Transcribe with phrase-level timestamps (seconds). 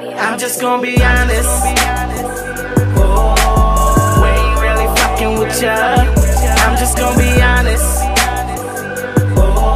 [0.00, 1.48] I'm just gonna be honest.
[2.96, 5.74] Oh, we ain't really fucking with ya.
[5.74, 8.04] I'm just gonna be honest.
[9.36, 9.74] Oh.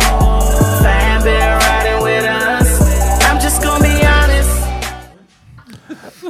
[3.25, 4.51] I'm just gonna be honest.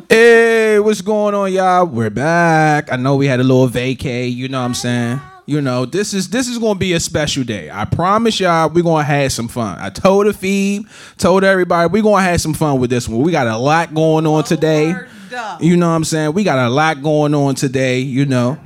[0.08, 1.84] Hey, what's going on, y'all?
[1.84, 2.90] We're back.
[2.90, 5.20] I know we had a little vacay, you know what I'm saying?
[5.44, 7.68] You know, this is this is gonna be a special day.
[7.70, 9.76] I promise y'all we're gonna have some fun.
[9.80, 10.86] I told the feed,
[11.18, 13.22] told everybody we're gonna have some fun with this one.
[13.22, 14.94] We got a lot going on today.
[15.60, 16.34] You know what I'm saying?
[16.34, 18.58] We got a lot going on today, you know.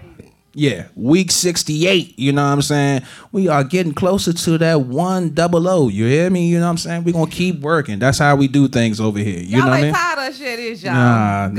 [0.59, 3.03] Yeah, week 68, you know what I'm saying?
[3.31, 5.91] We are getting closer to that one double O.
[5.91, 6.49] You hear me?
[6.49, 7.05] You know what I'm saying?
[7.05, 7.99] We're gonna keep working.
[7.99, 9.41] That's how we do things over here.
[9.41, 9.93] You y'all know what I mean?
[9.93, 10.95] tired of shit, is y'all?
[10.95, 11.59] Nah, Good,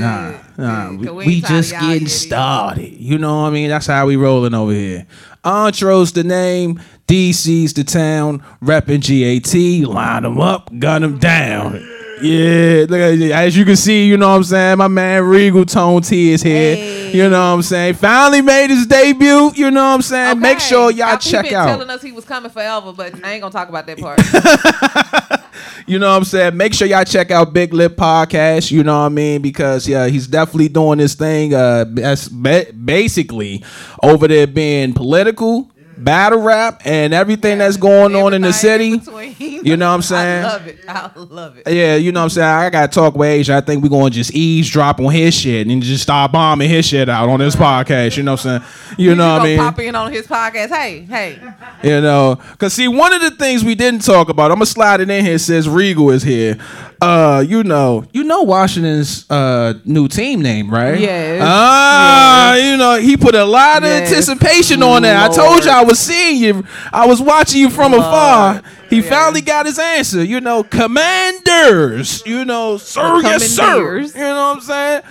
[0.58, 3.00] nah, good, We, we we ain't tired of just getting started.
[3.00, 3.68] You know what I mean?
[3.68, 5.06] That's how we rolling over here.
[5.44, 11.74] Entro's the name, DC's the town, repping GAT, line them up, gun them down.
[12.20, 14.78] Yeah, look at as you can see, you know what I'm saying?
[14.78, 16.74] My man Regal Tone T is here.
[16.74, 16.97] Hey.
[17.12, 17.94] You know what I'm saying?
[17.94, 19.50] Finally made his debut.
[19.54, 20.38] You know what I'm saying?
[20.40, 21.66] Make sure y'all I- check he been out.
[21.66, 25.38] telling us he was coming forever, but I ain't gonna talk about that part.
[25.86, 26.54] You know what I'm saying?
[26.56, 28.70] Make sure y'all check out Big Lip Podcast.
[28.70, 29.40] You know what I mean?
[29.40, 31.54] Because yeah, he's definitely doing this thing.
[31.54, 33.64] Uh, that's basically
[34.02, 35.70] over there being political,
[36.04, 39.00] battle rap, and everything that's going on in the city.
[39.38, 40.44] You know what I'm saying?
[40.44, 40.78] I love it.
[40.88, 41.68] I love it.
[41.68, 42.48] Yeah, you know what I'm saying?
[42.48, 43.54] I gotta talk with Azya.
[43.54, 47.08] I think we're gonna just eavesdrop on his shit and just start bombing his shit
[47.08, 47.84] out on this uh-huh.
[47.84, 48.16] podcast.
[48.16, 48.96] You know what I'm saying?
[48.98, 49.58] You know what I mean?
[49.58, 50.68] pop in on his podcast.
[50.68, 51.38] Hey, hey.
[51.82, 55.00] You know, cause see, one of the things we didn't talk about, I'm gonna slide
[55.00, 55.38] it in here.
[55.38, 56.58] Says Regal is here.
[57.00, 60.98] Uh, you know, you know Washington's uh new team name, right?
[60.98, 61.40] Yes.
[61.44, 64.10] Ah, you know, he put a lot of Yes.
[64.10, 65.30] anticipation on that.
[65.30, 66.64] I told you I was seeing you.
[66.92, 68.62] I was watching you from afar.
[68.90, 69.10] He Yeah.
[69.10, 70.24] finally got his answer.
[70.24, 72.22] You know, commanders.
[72.26, 73.98] You know, sir, yes, sir.
[74.00, 75.02] You know what I'm saying?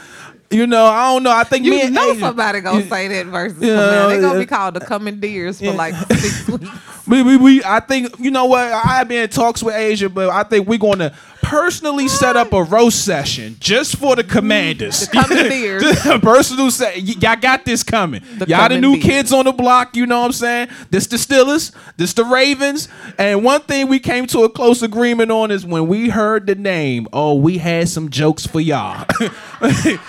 [0.49, 1.31] You know, I don't know.
[1.31, 4.11] I think me You and know Azya- somebody gonna you- say that versus Yeah, command.
[4.11, 4.39] They're gonna yeah.
[4.39, 5.71] be called the commandeers for Yeah.
[5.71, 6.69] like six weeks.
[7.05, 10.13] We, we, we, I think you know what I have been in talks with Azya,
[10.13, 11.13] but I think we're going to
[11.47, 15.07] personally set up a roast session just for the commanders.
[15.07, 15.77] The.
[15.81, 17.01] Just a personal set.
[17.01, 18.21] Y'all got this coming.
[18.37, 19.03] The y'all the new commandeers.
[19.03, 19.95] kids on the block.
[19.95, 20.67] You know what I'm saying?
[20.89, 21.71] This the Steelers.
[21.95, 22.89] This the Ravens.
[23.17, 26.55] And one thing we came to a close agreement on is when we heard the
[26.55, 27.07] name.
[27.13, 29.05] Oh, we had some jokes for y'all.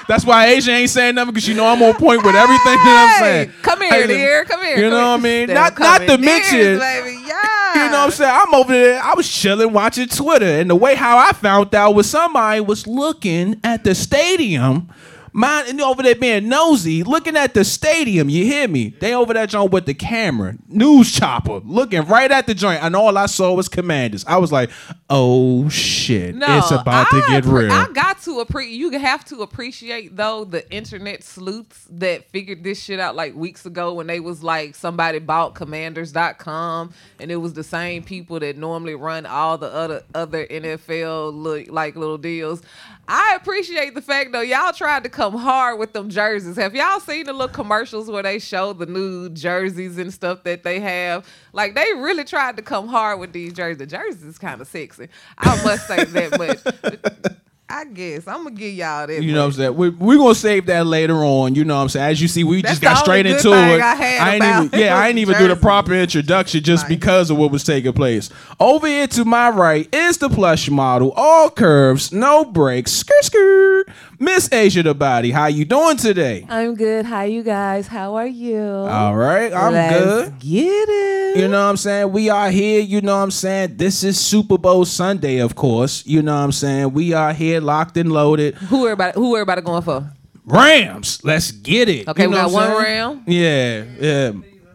[0.09, 3.17] That's why Azya ain't saying nothing because you know I'm on point with everything that
[3.19, 3.53] I'm saying.
[3.63, 4.45] Come here, Hey, dear.
[4.45, 4.77] Come here.
[4.77, 5.55] You know come what I mean?
[5.55, 6.79] Not not to mention.
[6.79, 7.21] baby.
[7.27, 7.85] Yeah.
[7.85, 8.33] You know what I'm saying?
[8.35, 9.03] I'm over there.
[9.03, 12.87] I was chilling, watching Twitter, and the way how I found out was somebody was
[12.87, 14.89] looking at the stadium,
[15.33, 18.29] mind and over there being nosy, looking at the stadium.
[18.29, 18.91] You hear me?
[19.01, 22.95] They over that joint with the camera, news chopper, looking right at the joint, and
[22.97, 24.25] all I saw was commanders.
[24.27, 24.71] I was like,
[25.11, 28.77] "Oh shit, No, it's about to get appre- real." I got to appreciate.
[28.77, 33.65] You have to appreciate though the internet sleuths that figured this shit out like weeks
[33.67, 38.57] ago when they was like somebody bought Commanders.com and it was the same people that
[38.57, 42.63] normally run all the other other NFL look, like little deals.
[43.11, 46.57] I appreciate the fact though y'all tried to come hard with them jerseys.
[46.57, 50.63] Have y'all seen the little commercials where they show the new jerseys and stuff that
[50.63, 51.27] they have?
[51.55, 53.79] Like they really tried to come hard with these jerseys.
[53.79, 55.09] The jerseys is kind of sexy.
[55.39, 57.39] I must say that, but
[57.71, 59.23] I guess I'm gonna give y'all that.
[59.23, 59.77] You know what I'm saying?
[59.77, 61.55] We're, we're gonna save that later on.
[61.55, 62.13] You know what I'm saying?
[62.13, 63.81] As you see, we That's just got straight into it.
[63.83, 67.37] I had ain't even, yeah, I ain't even do the proper introduction just because of
[67.37, 68.31] what was taking place.
[68.59, 73.89] Over here to my right is the plush model, all curves, no breaks, skirt skirt.
[74.21, 76.45] Miss Azya the body, how you doing today?
[76.49, 77.07] I'm good.
[77.07, 77.87] Hi, you guys.
[77.87, 78.61] How are you?
[78.61, 80.39] All right, I'm Let's good.
[80.41, 81.37] Get it.
[81.39, 82.11] You know what I'm saying?
[82.11, 83.77] We are here, you know what I'm saying?
[83.77, 86.05] This is Super Bowl Sunday, of course.
[86.05, 86.93] You know what I'm saying?
[86.95, 88.57] We are here locked and loaded.
[88.57, 89.13] who everybody?
[89.15, 90.11] Who are everybody going for?
[90.45, 92.09] Rams, let's get it.
[92.09, 92.97] Okay, You we know got what I'm one saying?
[92.99, 93.23] Ram.
[93.27, 94.31] Yeah, yeah.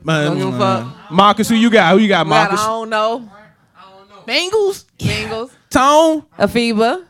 [0.06, 1.12] Don't give a Uh, fuck.
[1.12, 1.91] Marcus, who you got?
[1.94, 2.62] Who you got, We got, Marcus?
[2.62, 3.29] I don't know.
[4.25, 4.85] Bengals?
[4.97, 5.50] Bengals.
[5.69, 6.23] Tone?
[6.39, 7.03] Afiba.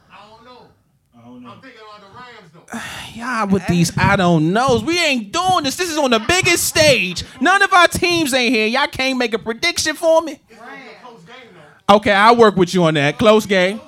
[3.14, 4.84] Y'all with these I don't knows.
[4.84, 5.76] We ain't doing this.
[5.76, 7.24] This is on the biggest stage.
[7.40, 8.68] None of our teams ain't here.
[8.68, 10.40] Y'all can't make a prediction for me.
[11.90, 13.18] Okay, I'll work with you on that.
[13.18, 13.80] Close game.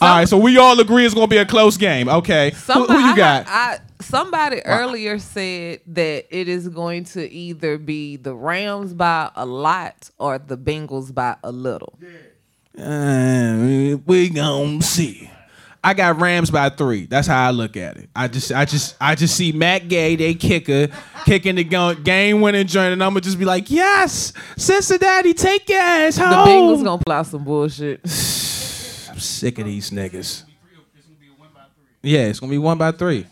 [0.00, 2.08] All right, so we all agree it's gonna be a close game.
[2.08, 3.48] Okay, who, Somebody, who you got?
[3.48, 9.30] I, I- somebody earlier said that it is going to either be the Rams by
[9.34, 11.98] a lot or the Bengals by a little.
[12.78, 15.28] Uh, we gonna see.
[15.82, 17.06] I got Rams by three.
[17.06, 18.10] That's how I look at it.
[18.14, 20.88] I just, I just, I just see Matt Gay, they kicker,
[21.24, 21.64] kicking the
[22.02, 26.30] game winning joint, and I'm gonna just be like, yes, Cincinnati, take your ass home.
[26.30, 28.00] The Bengals gonna pull out some bullshit.
[28.04, 30.44] I'm sick of these niggas.
[32.02, 33.26] Yeah, it's gonna be one by three.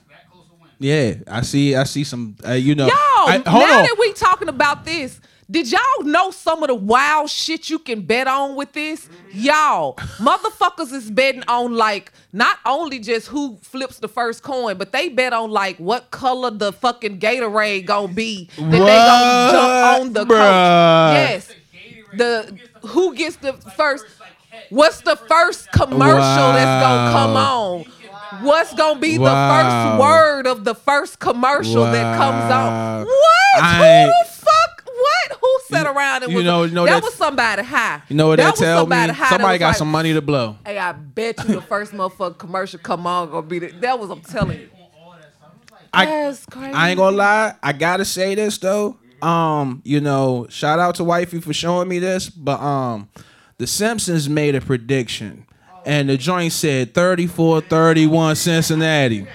[0.78, 1.74] Yeah, I see.
[1.74, 2.36] I see some.
[2.46, 3.60] Uh, you know, Y'all, I, now on.
[3.60, 5.20] that we talking about this,
[5.50, 9.08] did y'all know some of the wild shit you can bet on with this?
[9.32, 14.92] Y'all, motherfuckers is betting on like not only just who flips the first coin, but
[14.92, 20.00] they bet on like what color the fucking Gatorade gonna be that they gonna jump
[20.00, 20.30] on the coach.
[21.16, 21.54] Yes,
[22.14, 22.58] the
[22.88, 24.04] who gets the first.
[24.70, 27.84] What's the first commercial that's gonna come on?
[28.44, 33.04] What's gonna be the first word of the first commercial that comes on?
[33.06, 33.62] What?
[33.62, 34.08] I- Who the?
[34.08, 34.35] What?
[35.46, 38.02] Who sat around and you was know- you know that that- was somebody high?
[38.08, 38.80] You know what that, was tell me?
[38.82, 40.56] somebody that Somebody got like, some money to blow.
[40.64, 44.10] Hey, I bet you the first motherfucking commercial come on gonna be the, that was
[44.10, 44.68] I'm telling you.
[45.92, 46.34] I-.
[46.74, 47.54] I ain't gonna lie.
[47.62, 48.98] I gotta say this though.
[49.22, 53.08] Um, you know, shout out to wifey for showing me this, but um,
[53.56, 55.46] The Simpsons made a prediction,
[55.86, 59.26] and the joint said 34-31 Cincinnati.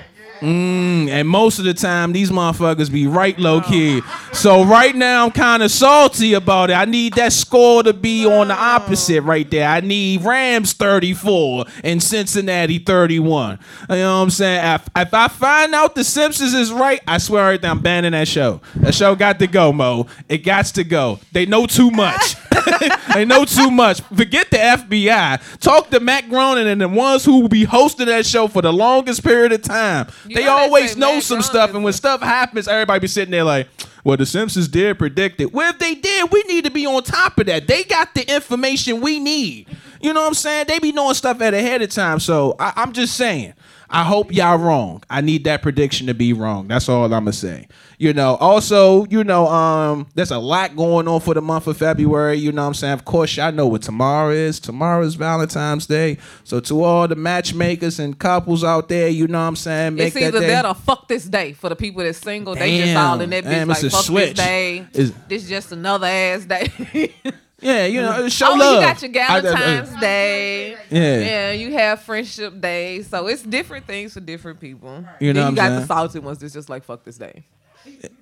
[0.41, 4.01] Mm, and most of the time, these motherfuckers be right low key.
[4.33, 6.73] So right now, I'm kind of salty about it.
[6.73, 9.69] I need that score to be on the opposite right there.
[9.69, 13.59] I need Rams 34 and Cincinnati 31.
[13.89, 14.65] You know what I'm saying?
[14.65, 18.27] If, if I find out the Simpsons is right, I swear everything, I'm banning that
[18.27, 18.61] show.
[18.77, 20.07] That show got to go, Mo.
[20.27, 21.19] It got to go.
[21.33, 22.35] They know too much.
[23.13, 24.01] they know too much.
[24.01, 25.59] Forget the FBI.
[25.59, 28.73] Talk to Matt Groening and the ones who will be hosting that show for the
[28.73, 30.07] longest period of time.
[30.31, 33.67] You they always know some stuff, and when stuff happens, everybody be sitting there like,
[34.05, 37.03] "Well, the Simpsons did predict it." Well, if they did, we need to be on
[37.03, 37.67] top of that.
[37.67, 39.67] They got the information we need.
[40.03, 40.65] You know what I'm saying?
[40.67, 42.19] They be knowing stuff at ahead of time.
[42.19, 43.53] So I, I'm just saying.
[43.93, 45.03] I hope y'all wrong.
[45.09, 46.69] I need that prediction to be wrong.
[46.69, 47.67] That's all I'm gonna say.
[47.97, 51.75] You know, also, you know, um, there's a lot going on for the month of
[51.75, 52.37] February.
[52.37, 52.93] You know what I'm saying?
[52.93, 54.61] Of course, y'all know what tomorrow is.
[54.61, 56.17] Tomorrow is Valentine's Day.
[56.45, 59.95] So to all the matchmakers and couples out there, you know what I'm saying?
[59.95, 60.47] Make It's that either day.
[60.47, 62.55] that or fuck this day for the people that's single.
[62.55, 63.05] They just Damn.
[63.11, 64.37] all in that bitch Damn, like fuck switch.
[64.37, 64.77] this day.
[64.93, 67.13] It's- this just another ass day.
[67.61, 68.27] yeah, you know, mm-hmm.
[68.27, 68.75] show oh, love.
[68.75, 70.71] you got your I- I- Valentine's Day.
[70.89, 71.19] Yeah.
[71.19, 73.01] Yeah, you have friendship day.
[73.03, 75.05] So it's different things for different people.
[75.19, 75.87] You know you what got I'm the saying?
[75.87, 77.45] salty ones that's just like fuck this day.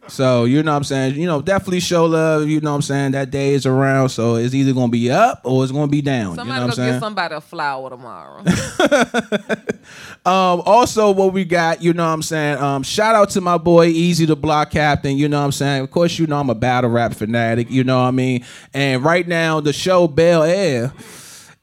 [0.08, 1.16] So you know what I'm saying?
[1.16, 2.48] You know, definitely show love.
[2.48, 3.12] You know what I'm saying?
[3.12, 6.36] That day is around, so it's either gonna be up or it's gonna be down.
[6.36, 6.94] Somebody you know what I'm saying?
[6.94, 8.44] get somebody a flower tomorrow.
[10.26, 12.58] Um, also, what we got, you know what I'm saying?
[12.58, 15.82] Um, shout out to my boy Eazy the Block Captain, you know what I'm saying?
[15.84, 18.46] Of course, you know I'm a battle rap fanatic, you know what I mean?
[18.74, 20.92] And right now, the show Bel Air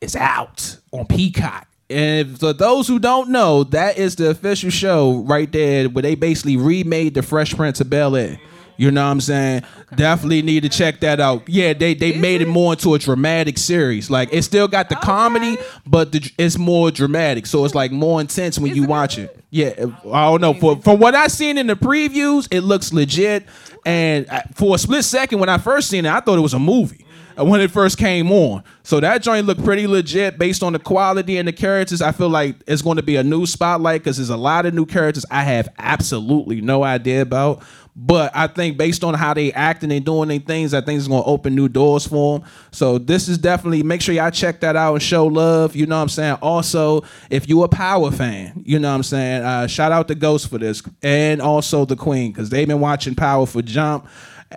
[0.00, 1.68] is out on Peacock.
[1.88, 6.14] And for those who don't know, that is the official show right there where they
[6.16, 8.40] basically remade the Fresh Prince of Bel Air.
[8.78, 9.62] You know what I'm saying?
[9.94, 11.48] Definitely need to check that out.
[11.48, 14.10] Yeah, they they made it more into a dramatic series.
[14.10, 15.56] Like it still got the comedy,
[15.86, 17.46] but the, it's more dramatic.
[17.46, 19.30] So it's like more intense when Is you it watch really?
[19.30, 19.44] it.
[19.48, 20.52] Yeah, I don't know.
[20.52, 23.46] For from what I seen in the previews, it looks legit.
[23.86, 26.52] And I- for a split second, when I first seen it, I thought it was
[26.52, 27.05] a movie uh,
[27.36, 28.64] when it first came on.
[28.82, 32.00] So that joint looked pretty legit based on the quality and the characters.
[32.00, 34.74] I feel like it's going to be a new spotlight because there's a lot of
[34.74, 37.62] new characters I have absolutely no idea about.
[37.98, 41.08] But I think based on how they acting and doing their things, I think it's
[41.08, 42.48] going to open new doors for them.
[42.70, 45.74] So this is definitely make sure y'all check that out and show love.
[45.74, 46.36] You know what I'm saying?
[46.42, 49.42] Also, if you a Power fan, you know what I'm saying?
[49.42, 53.14] Uh, shout out to Ghost for this and also the Queen because they've been watching
[53.14, 54.06] Power for Jump.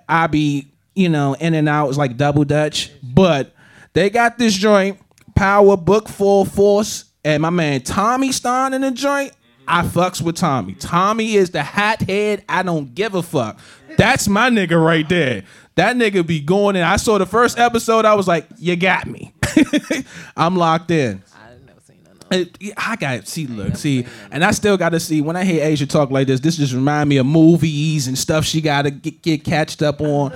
[0.10, 0.68] I be
[1.00, 1.90] you know in and out.
[1.90, 3.54] It's like double dutch, but
[3.94, 5.00] they got this joint
[5.36, 9.32] Power Book IV: Force and my man Tommy Stein in the joint.
[9.68, 10.74] I fucks with Tommy.
[10.74, 12.44] Tommy is the hat head.
[12.50, 13.60] I don't give a fuck.
[13.98, 15.44] That's my nigga right there.
[15.76, 16.82] That nigga be going in.
[16.82, 18.04] I saw the first episode.
[18.04, 19.32] I was like, you got me.
[20.36, 21.22] I'm locked in.
[21.36, 24.90] I never seen none of It- I got see, look, see, and I still got
[24.90, 25.22] to see.
[25.22, 28.46] When I hear Azya talk like this, this just remind me of movies and stuff
[28.46, 30.34] she got to get, get catched up on.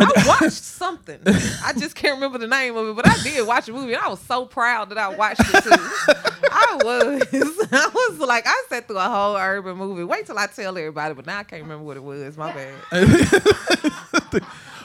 [0.00, 1.20] I watched something.
[1.26, 4.02] I just can't remember the name of it, but I did watch a movie, and
[4.02, 5.70] I was so proud that I watched it too.
[5.72, 7.22] I was,
[7.72, 10.04] I was like, I sat through a whole urban movie.
[10.04, 12.36] Wait till I tell everybody, but now I can't remember what it was.
[12.36, 12.74] My bad.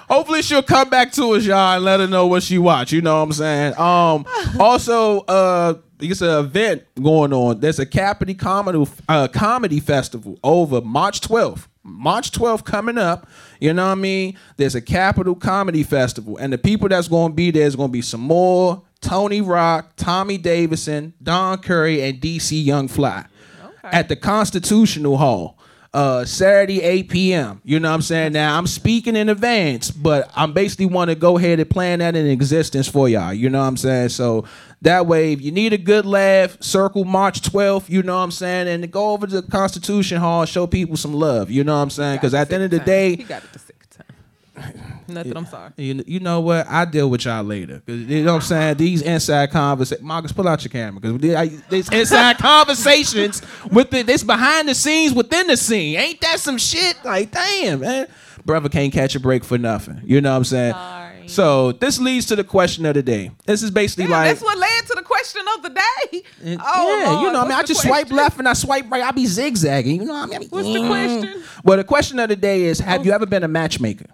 [0.10, 2.92] Hopefully she'll come back to us, y'all, and let her know what she watched.
[2.92, 3.80] You know what I'm saying?
[3.80, 4.26] Um,
[4.60, 7.60] also, uh, it's an event going on.
[7.60, 11.68] There's a Capity Comedy uh, Comedy Festival over March 12th.
[11.88, 13.30] March 12th coming up.
[13.60, 14.38] You know what I mean?
[14.58, 17.90] There's a Capital Comedy Festival, and the people that's going to be there is going
[17.90, 23.26] to be some more Tony Rock, Tommy Davidson, Don Curry, and DC Young Fly
[23.64, 23.98] Okay.
[23.98, 25.55] at the Constitutional Hall.
[25.96, 27.62] Uh, Saturday 8 p.m.
[27.64, 28.34] You know what I'm saying?
[28.34, 32.18] Now I'm speaking in advance, but I'm basically want to go ahead and plan that
[32.18, 33.34] in existence for y'all.
[33.34, 34.10] You know what I'm saying?
[34.10, 34.44] So
[34.82, 37.90] that way, if you need a good laugh, circle March 12th.
[37.90, 38.68] You know what I'm saying?
[38.68, 41.50] And go over to the Constitution Hall, show people some love.
[41.50, 42.18] You know what I'm saying?
[42.18, 44.06] Because at the end of the day, he got it the second
[44.54, 44.95] time.
[45.08, 45.38] Nothing.
[45.38, 45.72] I'm sorry.
[45.78, 46.68] you, you know what?
[46.68, 47.82] I deal with y'all later.
[47.88, 48.78] you know what I'm saying?
[48.78, 50.06] These inside conversations.
[50.06, 55.14] Marcus, pull out your camera because these inside conversations with the, this behind the scenes
[55.14, 55.98] within the scene.
[55.98, 56.98] Ain't that some shit?
[57.04, 58.08] Like, damn, man.
[58.46, 60.02] Brother can't catch a break for nothing.
[60.04, 60.74] You know what I'm saying?
[60.74, 61.28] Sorry.
[61.28, 63.32] So this leads to the question of the day.
[63.48, 66.24] This is basically Damn, like that's what led to the question of the day.
[66.44, 68.54] and- Oh, yeah, you know, what I mean, I the just swipe left and I
[68.54, 69.02] swipe right.
[69.02, 69.96] I be zigzagging.
[70.02, 70.50] You know what I mean?
[70.50, 70.88] What's the Mm.
[70.88, 71.44] question?
[71.64, 74.06] Well, the question of the day is: Have you ever been a matchmaker?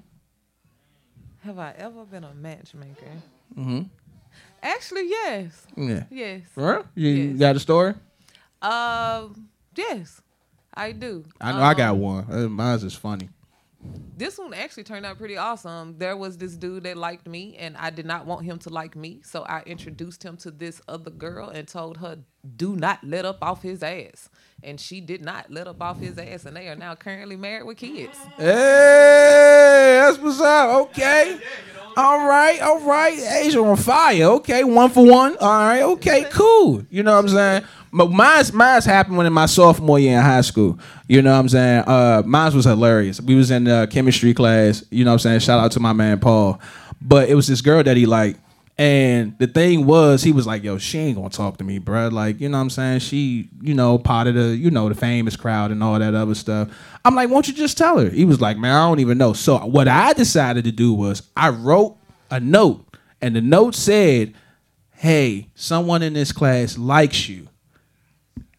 [1.43, 3.11] Have I ever been a matchmaker?
[3.57, 3.81] Mm-hmm.
[4.63, 5.65] Actually, yes.
[5.75, 6.03] Yeah.
[6.11, 6.41] Yes.
[6.53, 6.85] For real?
[6.95, 7.39] You Yes.
[7.39, 7.93] got a story?
[8.61, 10.21] Um, yes,
[10.73, 11.23] I do.
[11.39, 12.25] I know I Um, got one.
[12.31, 13.29] Uh, Mine's is funny.
[14.17, 15.97] This one actually turned out pretty awesome.
[15.97, 18.95] There was this dude that liked me, and I did not want him to like
[18.95, 22.19] me, so I introduced him to this other girl and told her,
[22.55, 24.29] "Do not let up off his ass."
[24.61, 27.65] And she did not let up off his ass, and they are now currently married
[27.65, 28.17] with kids.
[28.37, 30.81] Hey, that's what's up.
[30.81, 31.39] Okay.
[31.97, 33.17] All right, all right.
[33.17, 34.23] Azya on fire.
[34.23, 35.37] Okay, one for one.
[35.37, 36.83] All right, okay, cool.
[36.89, 37.63] You know what I'm saying?
[37.93, 40.79] But mine's mine's happened when in my sophomore year in high school.
[41.07, 41.83] You know what I'm saying?
[41.85, 43.19] Uh mine was hilarious.
[43.19, 45.39] We was in uh, chemistry class, you know what I'm saying?
[45.41, 46.59] Shout out to my man Paul.
[47.01, 48.39] But it was this girl that he liked.
[48.81, 52.11] And the thing was, he was like, "Yo, she ain't gonna talk to me, bruh.
[52.11, 53.01] Like, you know what I'm saying?
[53.01, 56.33] She, you know, part of the, you know, the famous crowd and all that other
[56.33, 56.67] stuff."
[57.05, 59.33] I'm like, "Won't you just tell her?" He was like, "Man, I don't even know."
[59.33, 61.95] So what I decided to do was I wrote
[62.31, 62.83] a note,
[63.21, 64.33] and the note said,
[64.95, 67.49] "Hey, someone in this class likes you."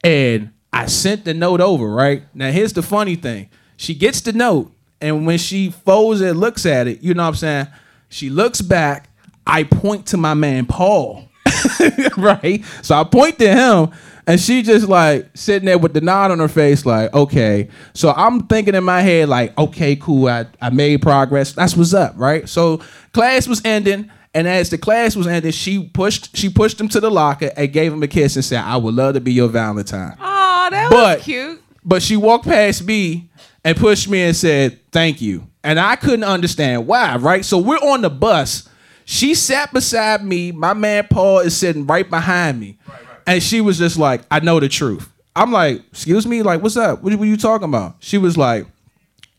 [0.05, 2.23] And I sent the note over, right?
[2.33, 3.50] Now here's the funny thing.
[3.76, 7.31] She gets the note, and when she folds it, looks at it, you know what
[7.31, 7.67] I'm saying?
[8.09, 9.09] She looks back.
[9.47, 11.29] I point to my man Paul.
[12.17, 12.65] right?
[12.83, 13.91] So I point to him,
[14.27, 17.69] and she just like sitting there with the nod on her face, like, okay.
[17.95, 21.53] So I'm thinking in my head, like, okay, cool, I, I made progress.
[21.53, 22.49] That's what's up, right?
[22.49, 22.81] So
[23.13, 24.11] class was ending.
[24.35, 27.71] And as the class was ending, she pushed she pushed him to the locker and
[27.71, 30.91] gave him a kiss and said, "I would love to be your Valentine." Oh, that
[30.91, 31.63] But- was cute.
[31.85, 33.29] But she walked past me
[33.63, 37.45] and pushed me and said, "Thank you." And I couldn't understand why, right?
[37.45, 38.69] So we're on the bus.
[39.05, 40.53] She sat beside me.
[40.53, 42.79] My man Paul is sitting right behind me.
[43.27, 46.43] And she was just like, "I know the truth." I'm like, "Excuse me?
[46.43, 47.03] Like, what's up?
[47.03, 48.67] What were you talking about?" She was like,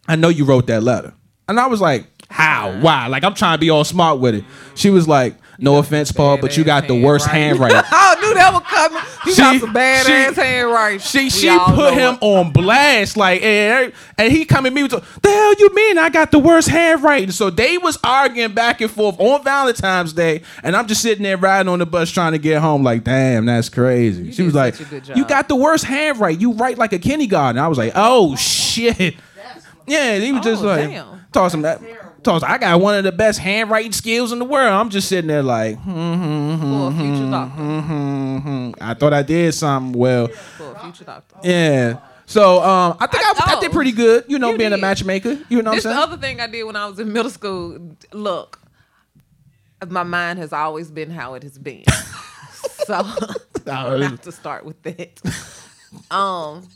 [0.08, 1.14] I know you wrote that letter.
[1.48, 2.78] And I was like, how?
[2.80, 3.08] Why?
[3.08, 4.44] Like, I'm trying to be all smart with it.
[4.76, 7.78] She was like, no offense, Paul, but you got the worst handwriting.
[7.92, 9.04] I knew that was coming.
[9.26, 11.00] You got She- some bad she- ass handwriting.
[11.00, 12.22] She she put him it.
[12.22, 15.98] on blast, like, and, and he come at me with the the hell you mean
[15.98, 17.32] I got the worst handwriting.
[17.32, 21.38] So they was arguing back and forth on Valentine's Day, and I'm just sitting there
[21.38, 24.32] riding on the bus trying to get home, like, damn, that's crazy.
[24.32, 26.42] she was like, such a good you got the worst handwriting.
[26.42, 27.60] You write like a kindergarten.
[27.60, 29.16] I was like, oh shit.
[29.86, 31.26] Yeah, he was just Oh, like damn.
[31.34, 31.82] toss him that.
[32.24, 34.72] Toss, I got one of the best handwriting skills in the world.
[34.74, 37.62] I'm just sitting there like, hmm, for a future doctor.
[37.62, 38.72] hmm, hmm.
[38.82, 40.28] I thought I did something well.
[40.28, 41.36] For a future doctor.
[41.44, 42.00] Yeah.
[42.26, 44.26] So um, I think I, I- I, did oh, pretty good.
[44.28, 45.38] You know, you being a matchmaker.
[45.50, 46.02] You know what I'm This the saying?
[46.02, 47.96] other thing I did when I was in middle school.
[48.12, 48.60] Look,
[49.88, 51.84] my mind has always been how it has been.
[52.86, 52.94] so
[53.68, 55.22] I have to start with that.
[56.10, 56.68] Um,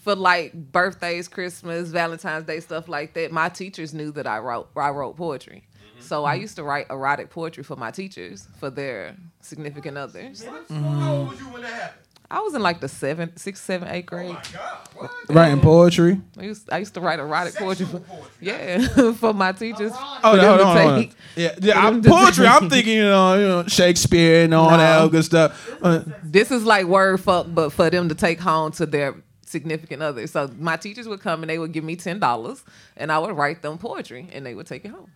[0.00, 4.68] for like birthdays, Christmas, Valentine's Day, stuff like that, my teachers knew that I wrote
[4.76, 5.64] I wrote poetry.
[6.00, 10.42] So I used to write erotic poetry for my teachers for their significant others.
[10.44, 12.04] How old was you when that happened?
[12.32, 14.36] I was in like the seventh, sixth, seventh, eighth grade.
[14.52, 15.10] God, what?
[15.28, 16.20] Writing poetry.
[16.38, 18.30] I used, I used to write erotic poetry for, Sexual poetry.
[18.40, 19.90] yeah, for my teachers.
[19.94, 21.08] Oh, For no, hold on, hold on.
[21.34, 21.84] Yeah, yeah.
[21.86, 22.46] I, them to poetry.
[22.46, 25.00] I'm thinking, you know, you know, Shakespeare and all that No.
[25.00, 25.70] other good stuff.
[25.82, 29.16] Uh, This is like word fuck, but for them to take home to their
[29.50, 30.26] significant other.
[30.26, 32.64] So my teachers would come and they would give me ten dollars,
[32.96, 35.10] and I would write them poetry, and they would take it home.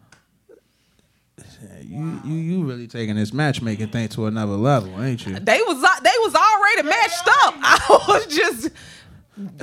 [1.83, 5.39] you, you, you really taking this matchmaking thing to another level, ain't you?
[5.39, 7.55] They was uh, they was already matched up.
[7.63, 8.71] I was just.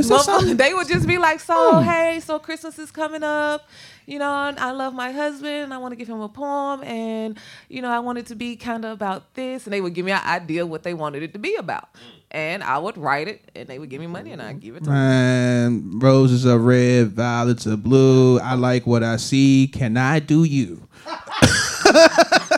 [0.01, 0.57] Something?
[0.57, 1.83] they would just be like, so hmm.
[1.83, 3.69] hey, so Christmas is coming up,
[4.05, 5.63] you know, and I love my husband.
[5.63, 8.35] and I want to give him a poem, and you know, I want it to
[8.35, 11.23] be kind of about this, and they would give me an idea what they wanted
[11.23, 11.87] it to be about,
[12.31, 14.79] and I would write it, and they would give me money, and I give it
[14.79, 14.93] to them.
[14.93, 18.39] Man, roses are red, violets are blue.
[18.39, 19.67] I like what I see.
[19.67, 20.87] Can I do you?
[21.05, 22.57] I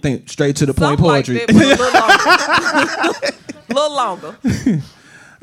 [0.00, 1.46] think straight to the point Something like poetry.
[1.46, 1.54] that, a
[3.68, 4.18] little longer.
[4.48, 4.82] little longer.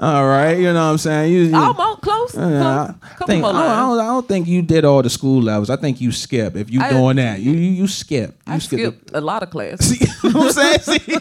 [0.01, 1.33] All right, you know what I'm saying?
[1.33, 2.33] You, you Almost close.
[2.35, 2.95] Yeah, close.
[3.21, 3.79] I, think, I, don't, I, lines.
[3.79, 5.69] don't, I don't think you did all the school levels.
[5.69, 6.55] I think you skip.
[6.55, 8.29] If you I- doing that, you you, you skip.
[8.47, 9.99] You I skip skipped a lot of classes.
[9.99, 10.99] See, you know what I'm saying?
[10.99, 11.17] See?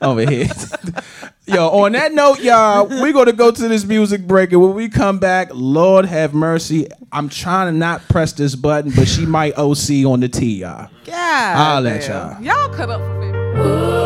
[0.00, 0.48] Over here.
[1.46, 4.52] Yo, on that note, y'all, we're going to go to this music break.
[4.52, 6.86] And when we come back, Lord have mercy.
[7.12, 10.88] I'm trying to not press this button, but she might OC on the T, y'all.
[11.04, 12.42] God, I'll let y'all.
[12.42, 14.03] Y'all cut up for me.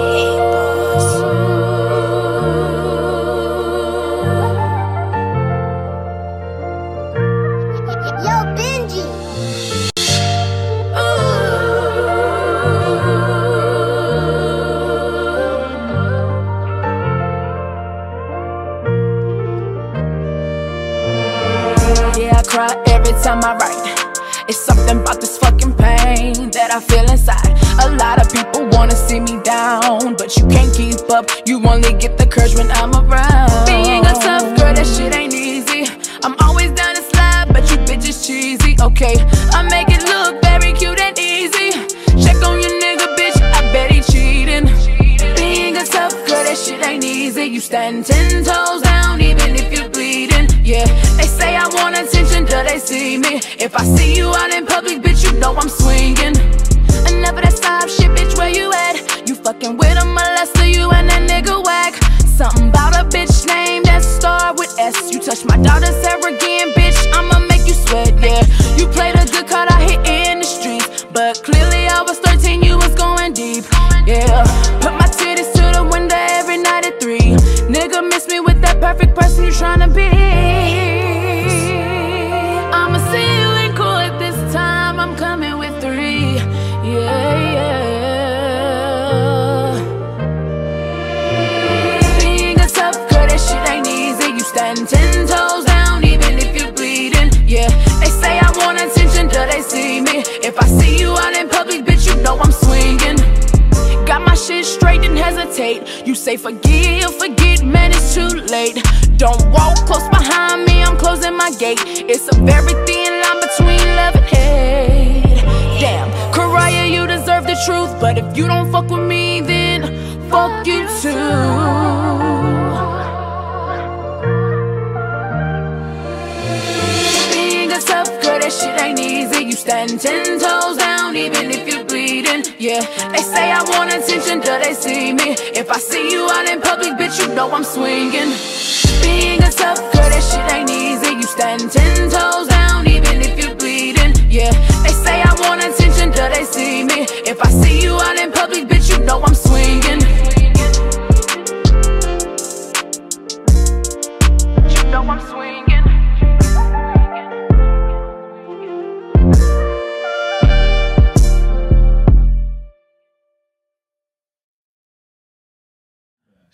[138.19, 139.03] Swinging.
[139.03, 141.17] Being a tough girl, that shit ain't easy.
[141.17, 144.15] You stand ten toes down, even if you're bleeding.
[144.31, 144.53] Yeah,
[144.83, 147.07] they say I want attention, do they see me?
[147.27, 150.18] If I see you out in public, bitch, you know I'm swinging.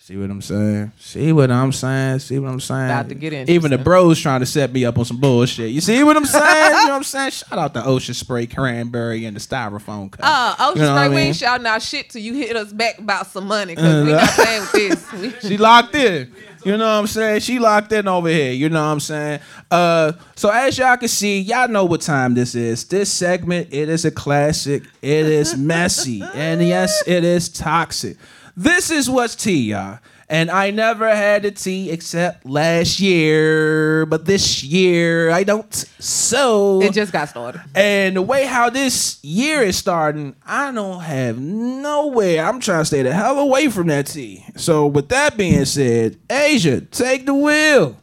[0.05, 0.91] See what I'm saying?
[0.99, 2.19] See what I'm saying?
[2.19, 2.91] See what I'm saying?
[2.91, 3.49] About to get in.
[3.49, 5.71] Even the bros trying to set me up on some bullshit.
[5.71, 6.43] You see what I'm saying?
[6.45, 7.31] you know what I'm saying?
[7.31, 10.21] Shout out to Ocean Spray Cranberry and the styrofoam cup.
[10.23, 12.99] Uh, Ocean You know Spray, we ain't shouting out shit till you hit us back
[12.99, 15.41] about some money because we not playing with this.
[15.49, 16.31] She locked in.
[16.63, 17.39] You know what I'm saying?
[17.39, 18.53] She locked in over here.
[18.53, 19.39] You know what I'm saying?
[19.71, 22.83] Uh, so as y'all can see, y'all know what time this is.
[22.83, 24.83] This segment, it is a classic.
[25.01, 26.21] It is messy.
[26.35, 28.17] and yes, it is toxic.
[28.57, 29.99] This is what's tea, y'all.
[30.27, 35.71] And I never had a tea except last year, but this year I don't.
[35.99, 37.61] So it just got started.
[37.75, 42.43] and the way how this year is starting, I don't have nowhere.
[42.43, 44.43] I'm trying to stay the hell away from that tea.
[44.55, 47.97] So with that being said, Azya, take the wheel.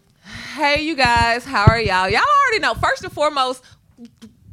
[0.55, 2.09] Hey, you guys, how are y'all?
[2.09, 2.75] Y'all already know.
[2.75, 3.65] First and foremost,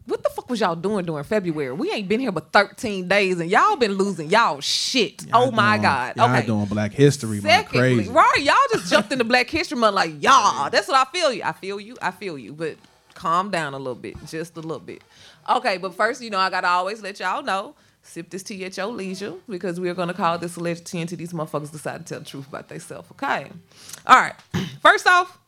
[0.09, 1.71] what the fuck was y'all doing during February?
[1.73, 5.25] We ain't been here but 13 days, and y'all been losing y'all shit.
[5.33, 6.17] oh my god.
[6.17, 6.45] Y'all okay.
[6.45, 7.67] doing Black History Month.
[7.69, 8.09] Crazy.
[8.09, 8.41] right?
[8.41, 10.69] Y'all just jumped into Black History Month like y'all.
[10.69, 11.43] That's what I feel you.
[11.43, 11.95] I feel you.
[12.01, 12.53] I feel you.
[12.53, 12.77] But
[13.13, 15.01] calm down a little bit, just a little bit.
[15.47, 17.75] Okay, but first, you know, I gotta always let y'all know.
[18.01, 21.33] Sip this tea at your leisure because we're gonna call this alleged tea until these
[21.33, 23.09] motherfuckers decide to tell the truth about themselves.
[23.11, 23.49] Okay.
[24.05, 24.35] All right.
[24.81, 25.38] First off,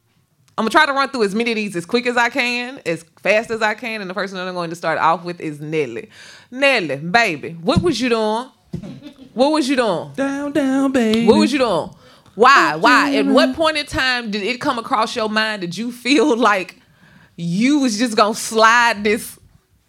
[0.62, 2.80] I'm gonna try to run through as many of these as quick as I can,
[2.86, 5.42] as fast as I can, and the person that I'm going to start off with
[5.42, 6.08] is Nelly.
[6.52, 8.48] Nelly, baby, what was you doing?
[9.34, 10.12] What was you doing?
[10.14, 11.26] Down, down, baby.
[11.26, 11.90] What was you doing?
[12.36, 12.76] Why?
[12.76, 13.16] Why?
[13.16, 15.62] At what point in time did it come across your mind?
[15.62, 16.80] Did you feel like
[17.36, 19.40] you was just gonna slide this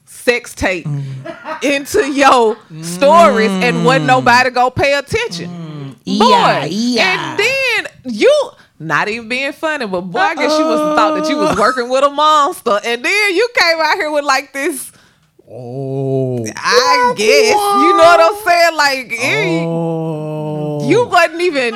[0.06, 1.62] sex tape mm.
[1.62, 4.06] into your stories and wasn't mm.
[4.06, 5.50] nobody gonna pay attention?
[5.50, 6.18] Mm.
[6.18, 7.30] Boy, Yeah, yeah.
[7.30, 8.52] and then you
[8.83, 11.57] Not even being funny, but boy, I guess you must have thought that you was
[11.59, 14.90] working with a monster, and then you came out here with like this.
[15.49, 16.45] Oh.
[16.57, 18.77] I guess you know what I'm saying.
[18.77, 19.12] Like
[19.66, 20.88] Oh.
[20.88, 21.75] you wasn't even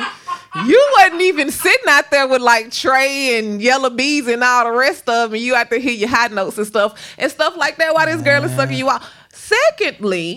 [0.65, 4.71] you wasn't even sitting out there with like Trey and Yellow Bees and all the
[4.77, 5.35] rest of them.
[5.35, 7.93] And you out there hear your high notes and stuff and stuff like that.
[7.93, 9.03] Why this girl is sucking you out?
[9.47, 10.35] Secondly,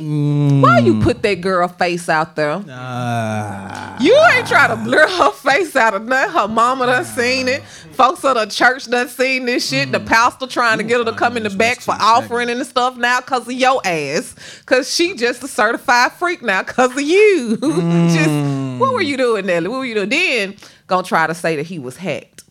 [0.61, 2.63] why you put that girl face out there?
[2.71, 3.97] Ah.
[4.01, 6.33] You ain't try to blur her face out of nothing.
[6.33, 7.63] Her mama done seen it.
[7.65, 9.91] Folks at the church done seen this shit.
[9.91, 12.97] The pastor trying to get her to come in the back for offering and stuff
[12.97, 14.37] now because of your ass.
[14.61, 17.57] Because she just a certified freak now because of you.
[18.15, 19.67] just, what were you doing, Nelly?
[19.69, 20.11] What were you doing?
[20.11, 22.45] Then gonna try to say that he was hacked.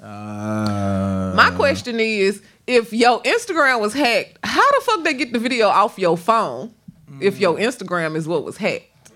[0.00, 5.38] Uh, My question is, if your Instagram was hacked, how the fuck they get the
[5.38, 6.74] video off your phone
[7.20, 9.12] if your Instagram is what was hacked?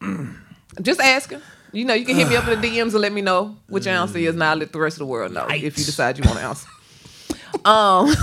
[0.82, 1.40] Just asking.
[1.72, 3.84] You know, you can hit me up in the DMs and let me know what
[3.84, 4.34] your answer is.
[4.34, 6.44] Now I'll let the rest of the world know if you decide you want to
[6.44, 6.68] answer.
[7.64, 8.14] Um,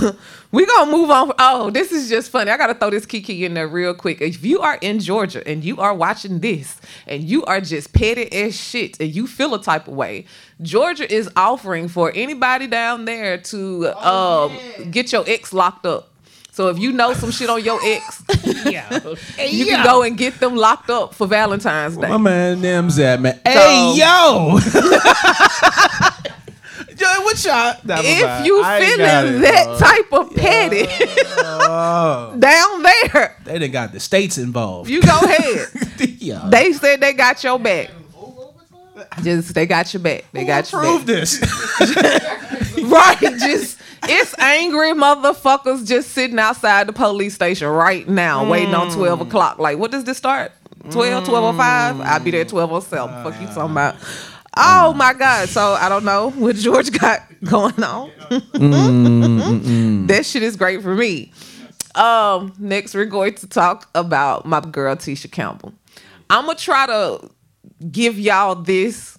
[0.53, 1.31] we gonna move on.
[1.39, 2.51] Oh, this is just funny.
[2.51, 4.21] I gotta throw this Kiki in there real quick.
[4.21, 8.31] If you are in Georgia and you are watching this and you are just petty
[8.31, 10.25] as shit and you feel a type of way,
[10.61, 14.55] Georgia is offering for anybody down there to um
[14.91, 16.09] get your ex locked up.
[16.51, 18.21] So if you know some shit on your ex,
[19.51, 22.07] you can go and get them locked up for Valentine's Day.
[22.07, 23.33] My man Nims at man.
[23.37, 24.59] So- Hey yo.
[27.45, 27.75] Y'all?
[27.85, 29.79] If you feeling that dog.
[29.79, 30.85] type of petty
[32.39, 34.89] down there, they done got the states involved.
[34.89, 35.67] you go ahead.
[36.19, 36.49] Yo.
[36.49, 37.89] They said they got your back.
[39.21, 40.25] Just they got your back.
[40.31, 41.07] They got your Prove back.
[41.07, 42.29] this.
[42.83, 43.17] Right.
[43.19, 49.19] Just it's angry motherfuckers just sitting outside the police station right now, waiting on twelve
[49.19, 49.27] mm.
[49.27, 49.57] o'clock.
[49.57, 50.51] Like, what does this start?
[50.91, 52.01] 12, 1205?
[52.01, 53.23] I'll be there at 1207.
[53.23, 53.95] Fuck you talking about.
[54.55, 55.49] Oh my God.
[55.49, 58.11] So I don't know what George got going on.
[60.07, 61.31] that shit is great for me.
[61.95, 65.73] Um, next we're going to talk about my girl Tisha Campbell.
[66.29, 67.29] I'm gonna try to
[67.91, 69.17] give y'all this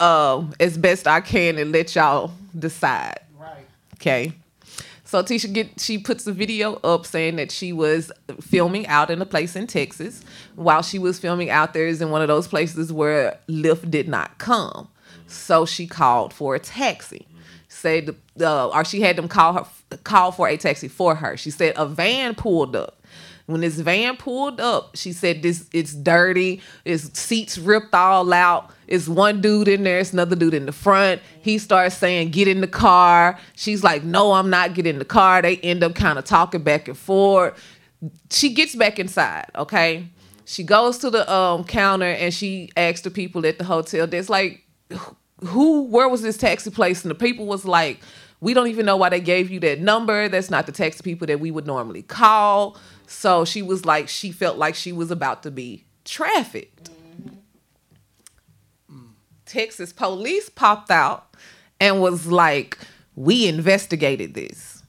[0.00, 3.20] um as best I can and let y'all decide.
[3.38, 3.66] Right.
[3.94, 4.32] Okay.
[5.16, 9.22] So Tisha get she puts the video up saying that she was filming out in
[9.22, 10.22] a place in Texas.
[10.56, 14.08] While she was filming out there is in one of those places where Lyft did
[14.10, 14.88] not come.
[15.26, 17.26] So she called for a taxi.
[17.68, 21.34] Said uh, or she had them call her call for a taxi for her.
[21.38, 23.00] She said a van pulled up.
[23.46, 28.70] When this van pulled up, she said this it's dirty, it's seats ripped all out.
[28.88, 31.22] It's one dude in there, it's another dude in the front.
[31.42, 33.38] He starts saying, get in the car.
[33.54, 35.42] She's like, no, I'm not getting in the car.
[35.42, 37.60] They end up kind of talking back and forth.
[38.30, 40.08] She gets back inside, okay?
[40.44, 44.30] She goes to the um counter and she asks the people at the hotel, there's
[44.30, 44.64] like
[45.44, 48.00] who where was this taxi place and the people was like
[48.40, 51.26] we don't even know why they gave you that number that's not the taxi people
[51.26, 55.42] that we would normally call so she was like she felt like she was about
[55.42, 56.90] to be trafficked
[58.90, 59.08] mm.
[59.44, 61.34] texas police popped out
[61.80, 62.78] and was like
[63.14, 64.82] we investigated this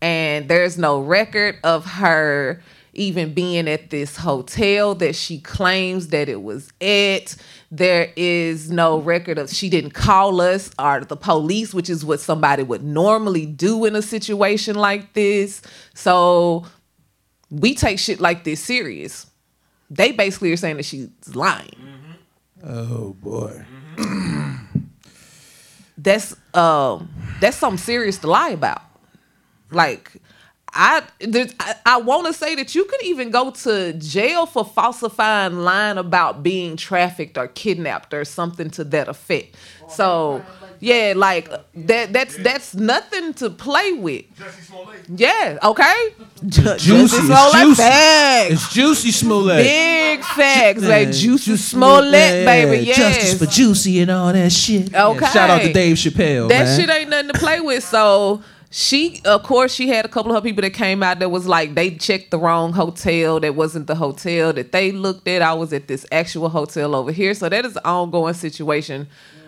[0.00, 2.62] and there's no record of her
[2.94, 7.36] even being at this hotel that she claims that it was at.
[7.70, 12.20] There is no record of she didn't call us or the police, which is what
[12.20, 15.60] somebody would normally do in a situation like this.
[15.94, 16.66] So
[17.50, 19.26] we take shit like this serious.
[19.90, 21.76] They basically are saying that she's lying.
[22.64, 23.64] oh boy.
[25.98, 27.08] that's um
[27.40, 28.82] that's something serious to lie about.
[29.70, 30.12] Like
[30.72, 34.64] I there's, I, I want to say that you could even go to jail for
[34.64, 39.56] falsifying lying about being trafficked or kidnapped or something to that effect.
[39.88, 40.44] So
[40.80, 44.24] yeah, like uh, that that's that's nothing to play with.
[44.36, 45.00] Jussie Smollett.
[45.16, 45.94] Yeah, okay.
[46.46, 46.84] Ju- Juicy.
[46.84, 47.82] Juicy Smollett juicy.
[47.82, 48.52] facts.
[48.52, 49.64] It's juicy Smollett.
[49.64, 52.86] Big facts, like Yeah, Juicy Smollett, baby.
[52.86, 53.16] Yeah, Yes.
[53.16, 54.94] Justice for Juicy and all that shit.
[54.94, 55.20] Okay.
[55.20, 56.48] Yeah, shout out to Dave Chappelle.
[56.48, 56.80] that man.
[56.80, 57.82] shit ain't nothing to play with.
[57.84, 61.30] So she, of course, she had a couple of her people that came out that
[61.30, 63.38] was like they checked the wrong hotel.
[63.40, 65.42] That wasn't the hotel that they looked at.
[65.42, 67.34] I was at this actual hotel over here.
[67.34, 69.06] So that is an ongoing situation.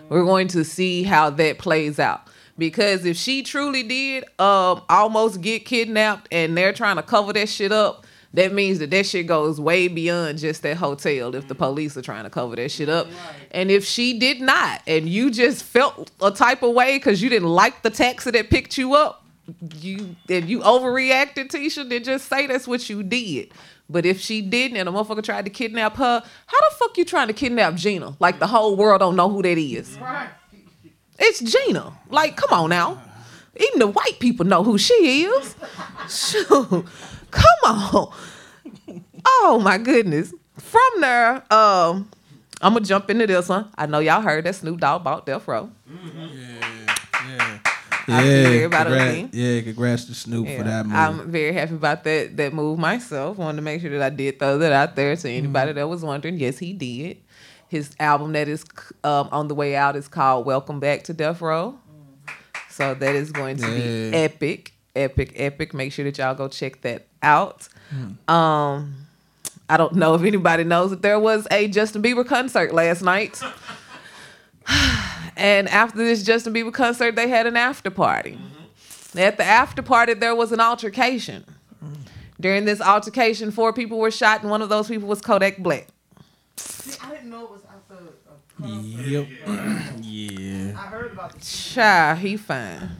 [0.09, 2.27] We're going to see how that plays out.
[2.57, 7.49] Because if she truly did um almost get kidnapped and they're trying to cover that
[7.49, 11.55] shit up, that means that that shit goes way beyond just that hotel if the
[11.55, 13.07] police are trying to cover that shit up.
[13.51, 17.29] And if she did not, and you just felt a type of way because you
[17.29, 19.23] didn't like the taxi that picked you up,
[19.75, 23.51] you and you overreacted, Tisha, then just say that's what you did.
[23.89, 27.05] But if she didn't and a motherfucker tried to kidnap her, how the fuck you
[27.05, 28.15] trying to kidnap Gina?
[28.19, 29.97] Like the whole world don't know who that is.
[31.19, 31.93] It's Gina.
[32.09, 33.01] Like, come on now.
[33.55, 35.55] Even the white people know who she is.
[36.09, 36.85] Shoot.
[37.31, 38.13] Come on.
[39.25, 40.33] Oh my goodness.
[40.57, 42.09] From there, um,
[42.61, 43.69] I'm gonna jump into this one.
[43.77, 45.69] I know y'all heard that Snoop Dogg bought Death Row.
[45.89, 46.56] I think
[48.07, 49.29] was congrats, in.
[49.33, 50.95] yeah, congrats to Snoop for that move.
[50.95, 53.37] I'm very happy about that that move myself.
[53.37, 55.75] Wanted to make sure that I did throw that out there to anybody Mm-hmm.
[55.79, 56.37] that was wondering.
[56.37, 57.17] Yes, he did.
[57.69, 58.63] His album that is
[59.03, 61.77] um, on the way out is called "Welcome Back to Death Row."
[62.69, 65.73] So that is going to be epic, epic, epic.
[65.73, 67.67] Make sure that y'all go check that out.
[67.89, 68.33] Hmm.
[68.33, 68.95] Um,
[69.69, 73.41] I don't know if anybody knows that there was a Justin Bieber concert last night.
[75.37, 78.37] And after this Justin Bieber concert, they had an after party.
[79.15, 81.45] At the after party, there was an altercation.
[82.39, 85.87] During this altercation, four people were shot, and one of those people was Kodak Black.
[86.57, 87.95] See, I didn't know it was after.
[87.95, 89.07] A, concert.
[89.07, 89.27] Yep.
[90.01, 90.73] yeah.
[90.77, 92.91] I heard about the Child, he fine.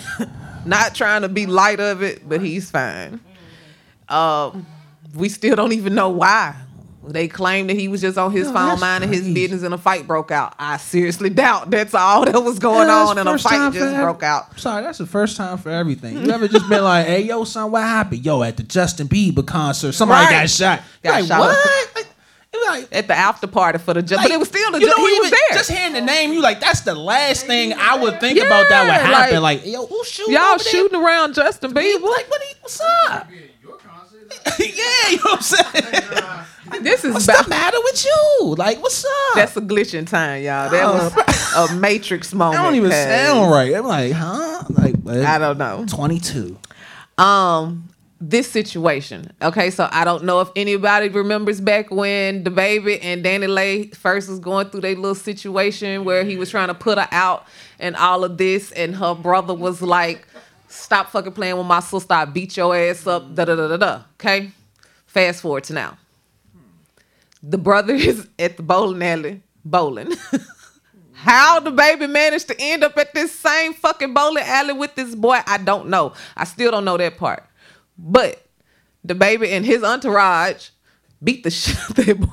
[0.66, 3.20] Not trying to be light of it, but he's fine.
[4.08, 4.66] Um,
[5.14, 6.54] we still don't even know why.
[7.02, 9.72] They claim that he was just on his Yo, phone that's minding his business and
[9.72, 10.54] a fight broke out.
[10.58, 13.94] I seriously doubt that's all that was going Yeah, on and a fight just for
[13.96, 14.60] ev- broke out.
[14.60, 16.18] Sorry, that's the first time for everything.
[16.18, 18.24] You ever just been like, "Hey, yo, son, what happened?
[18.24, 20.42] Yo, at the Justin Bieber concert, somebody Right.
[20.42, 21.40] got shot." Got like, shot.
[21.40, 21.88] what?
[21.96, 22.06] Like,
[22.68, 24.92] like, At the after party for the just, but it was still the you ju-
[24.94, 25.40] don't he was there.
[25.58, 28.84] Just hearing the name, you like that's the last thing I would think about that
[28.84, 29.40] would happen.
[29.40, 30.34] like, Like, yo, who's shooting?
[30.34, 30.70] Y'all over there?
[30.72, 32.02] shooting around Justin Bieber.
[32.02, 32.42] Like, what?
[32.42, 33.26] He, what's up?
[34.58, 36.82] yeah, you know what I'm saying.
[36.84, 38.54] This is What's about, the matter with you?
[38.56, 39.10] Like, what's up?
[39.34, 40.70] that's a glitch in time, y'all.
[40.70, 42.60] That was a Matrix moment.
[42.60, 43.74] I don't even sound right.
[43.74, 44.64] I'm like, huh?
[44.70, 44.94] Like,
[45.24, 45.84] I don't know.
[45.88, 46.58] 22.
[47.18, 49.32] um this situation.
[49.40, 54.38] Okay, so I don't know if anybody remembers back when DaBaby and DaniLeigh first was
[54.38, 57.46] going through their little situation where he was trying to put her out
[57.78, 60.26] and all of this, and her brother was like,
[60.68, 62.12] "Stop fucking playing with my sister.
[62.12, 64.02] I beat your ass up." Da da da da da.
[64.20, 64.50] Okay,
[65.06, 65.96] fast forward to now.
[67.42, 70.12] The brother is at the bowling alley bowling.
[71.12, 75.40] How DaBaby managed to end up at this same fucking bowling alley with this boy,
[75.46, 76.14] I don't know.
[76.36, 77.44] I still don't know that part.
[77.98, 78.42] But
[79.06, 80.70] DaBaby and his entourage
[81.22, 82.26] beat the shit out of that boy.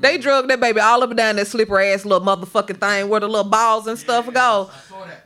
[0.00, 3.20] They drug that baby all up and down that slippery ass little motherfucking thing where
[3.20, 4.70] the little balls and stuff go.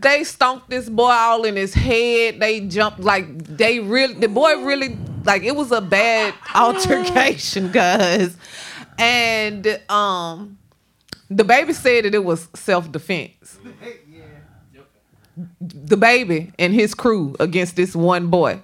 [0.01, 2.41] They stomped this boy all in his head.
[2.41, 8.37] They jumped like they really the boy really like it was a bad altercation, guys.
[8.99, 10.59] And um
[11.31, 13.59] DaBaby said that it was self defense.
[15.65, 18.61] DaBaby and his crew against this one boy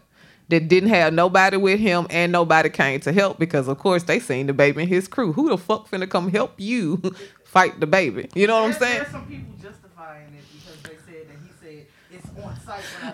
[0.49, 4.18] that didn't have nobody with him and nobody came to help because of course they
[4.18, 5.33] seen DaBaby and his crew.
[5.33, 6.97] Who the fuck finna come help you
[7.44, 8.37] fight DaBaby?
[8.37, 8.99] You know what I'm saying?
[8.99, 12.27] There's some people justifying it because they said that he said it's on site.
[12.27, 12.28] When I see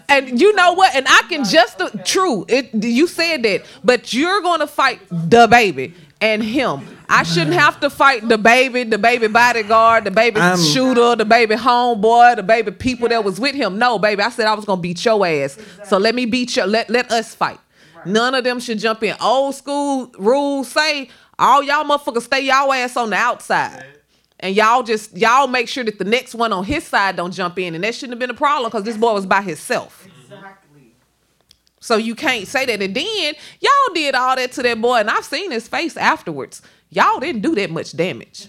[0.09, 0.95] And you know what?
[0.95, 2.03] And I can just okay.
[2.05, 2.45] true.
[2.49, 6.87] It you said that, but you're gonna fight DaBaby and him.
[7.09, 12.79] I shouldn't have to fight DaBaby, the baby bodyguard, DaBaby I'm- shooter, DaBaby homeboy, DaBaby
[12.79, 13.79] people that was with him.
[13.79, 15.59] No, baby, I said I was gonna beat your ass.
[15.85, 16.65] So let me beat you.
[16.65, 17.59] Let let us fight.
[18.07, 19.17] None of them should jump in.
[19.21, 21.09] Old school rules say
[21.39, 23.85] all y'all motherfuckers stay y'all ass on the outside.
[24.45, 27.59] And y'all just y'all make sure that the next one on his side don't jump
[27.59, 30.07] in, and that shouldn't have been a problem because this boy was by himself.
[30.23, 30.93] Exactly.
[31.81, 32.83] So you can't say that.
[32.83, 36.61] And then y'all did all that to that boy, and I've seen his face afterwards.
[36.91, 38.49] Y'all didn't do that much damage.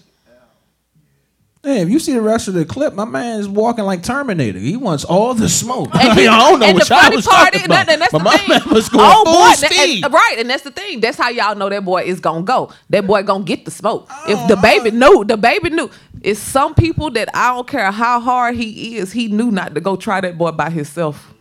[1.66, 4.56] Hey, if you see the rest of the clip, my man is walking like Terminator.
[4.60, 5.88] He wants all the smoke.
[5.94, 7.86] I, And mean, he- I don't know what y'all was part talking about.
[7.88, 8.48] that's but my thing.
[8.50, 10.04] man was going Oh, full boy, speed.
[10.04, 11.00] and- right, and that's the thing.
[11.00, 12.70] That's how y'all know that boy is gonna go.
[12.90, 14.08] That boy gonna get the smoke.
[14.28, 15.90] If Oh, DaBaby knew, DaBaby knew.
[16.22, 19.10] It's some people that I don't care how hard he is.
[19.10, 21.34] He knew not to go try that boy by himself.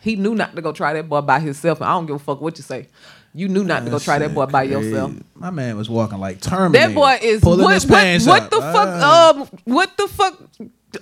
[0.00, 1.80] He knew not to go try that boy by himself.
[1.80, 2.86] And I don't give a fuck what you say.
[3.36, 5.12] You knew not to go try that boy by yourself.
[5.34, 6.88] My man was walking like Terminator.
[6.88, 8.50] That boy is pulling what, his what, pants what up.
[8.50, 8.88] the fuck?
[8.88, 9.30] Ah.
[9.30, 10.40] Um, what the fuck?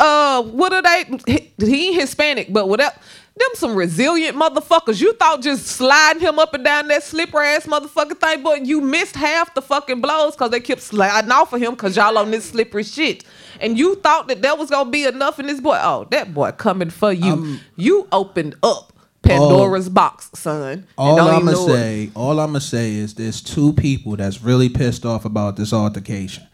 [0.00, 1.52] Uh, what are they?
[1.64, 2.92] He, ain't Hispanic, but whatever.
[3.36, 5.00] Them some resilient motherfuckers.
[5.00, 8.80] You thought just sliding him up and down that slippery ass motherfucker thing, but you
[8.80, 12.32] missed half the fucking blows because they kept sliding off of him because y'all on
[12.32, 13.22] this slippery shit.
[13.60, 15.78] And you thought that that was gonna be enough in this boy.
[15.80, 17.58] Oh, that boy coming for you.
[17.76, 18.93] you opened up
[19.24, 19.90] Pandora's oh.
[19.90, 20.86] box, son.
[20.96, 21.72] All I'ma know it.
[21.72, 25.72] say, all I'm gonna say is there's two people that's really pissed off about this
[25.72, 26.46] altercation.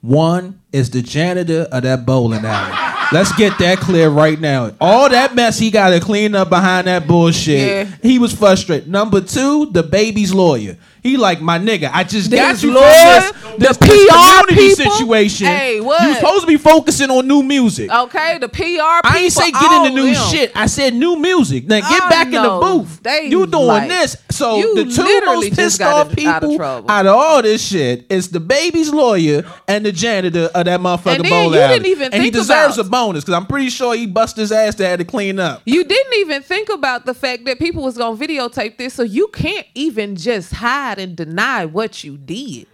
[0.00, 2.92] One is the janitor of that bowling alley.
[3.12, 4.72] Let's get that clear right now.
[4.80, 7.88] All that mess he got to clean up behind that bullshit.
[7.88, 7.96] Yeah.
[8.02, 8.88] He was frustrated.
[8.88, 10.76] Number two, DaBaby's lawyer.
[11.04, 11.88] He like my nigga.
[11.92, 14.90] I just This got you Lord, from this, the this, PR community people.
[14.92, 15.46] situation.
[15.46, 16.02] Hey, what?
[16.02, 17.92] You supposed to be focusing on new music.
[17.92, 18.56] Okay, the PR.
[18.56, 20.30] People, I ain't say get into new them.
[20.32, 20.50] shit.
[20.56, 21.68] I said new music.
[21.68, 23.00] Now get I back in the booth.
[23.04, 24.16] They you doing like- this.
[24.30, 28.04] So the two most pissed off in- out of people out of all this shit
[28.10, 31.74] is DaBaby's lawyer and the janitor of that motherfucker And then bowling you alley.
[31.74, 34.50] didn't even and he deserves about- a bonus because I'm pretty sure he bust his
[34.52, 35.62] ass to have to clean up.
[35.64, 39.28] You didn't even think about the fact that people was gonna videotape this, so you
[39.28, 42.66] can't even just hide and deny what you did.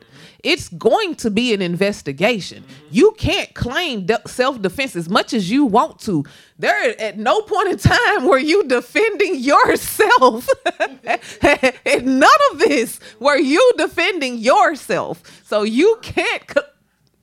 [0.44, 2.64] It's going to be an investigation.
[2.90, 6.24] You can't claim de- self-defense as much as you want to.
[6.58, 10.48] There, at no point in time were you defending yourself.
[11.04, 15.22] at none of this were you defending yourself.
[15.46, 16.62] So you can't, c-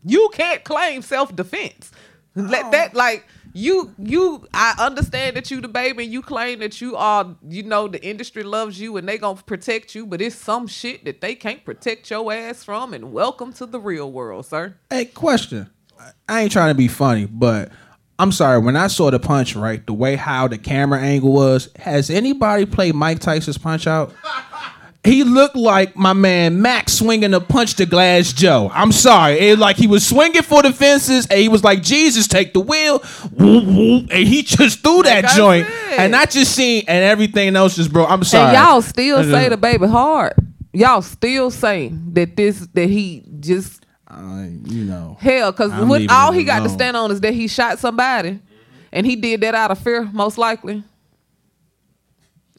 [0.03, 1.91] you can't claim self-defense.
[2.35, 2.71] Let oh.
[2.71, 6.95] that like you you I understand that you the baby and you claim that you
[6.95, 10.67] are you know the industry loves you and they gonna protect you, but it's some
[10.67, 12.93] shit that they can't protect your ass from.
[12.93, 14.75] And welcome to the real world, sir.
[14.89, 15.69] Hey, question.
[16.29, 17.71] I ain't trying to be funny, but
[18.19, 18.59] I'm sorry.
[18.59, 22.65] When I saw the punch, right, the way how the camera angle was, has anybody
[22.65, 24.13] played Mike Tyson's Punch Out?
[25.05, 28.69] He looked like my man Max swinging a punch to Glass Joe.
[28.73, 29.39] I'm sorry.
[29.39, 32.59] It like he was swinging for the fences and he was like, Jesus, take the
[32.59, 33.01] wheel.
[33.39, 35.67] And he just threw that Like joint.
[35.67, 35.99] said.
[35.99, 38.09] And I just seen, and everything else just broke.
[38.11, 38.55] I'm sorry.
[38.55, 40.33] And y'all still Uh, say the baby hard.
[40.73, 45.17] Y'all still saying that this that he just Uh, you know.
[45.19, 47.79] hell because I'm what leaving all he got to stand on is that he shot
[47.79, 48.39] somebody,
[48.91, 50.83] and he did that out of fear, most likely.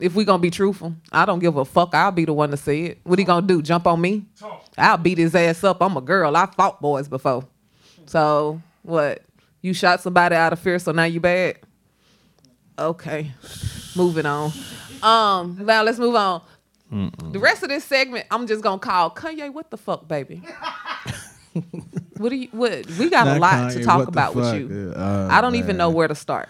[0.00, 1.94] If we gonna be truthful, I don't give a fuck.
[1.94, 3.00] I'll be the one to say it.
[3.04, 3.62] What he gonna do?
[3.62, 4.26] Jump on me?
[4.78, 5.80] I'll beat his ass up.
[5.82, 6.36] I'm a girl.
[6.36, 7.44] I fought boys before.
[8.06, 9.22] So what?
[9.62, 11.58] You shot somebody out of fear, so now you bad?
[12.78, 13.30] Okay,
[13.94, 14.52] moving on.
[15.02, 16.40] Um, now let's move on.
[16.90, 19.52] The rest of this segment, I'm just gonna call Kanye.
[19.52, 20.42] What the fuck, baby?
[22.16, 22.48] what do you?
[22.52, 24.92] What we got a Not lot to talk what the about with you.
[24.96, 26.48] Uh, I don't even know where to start.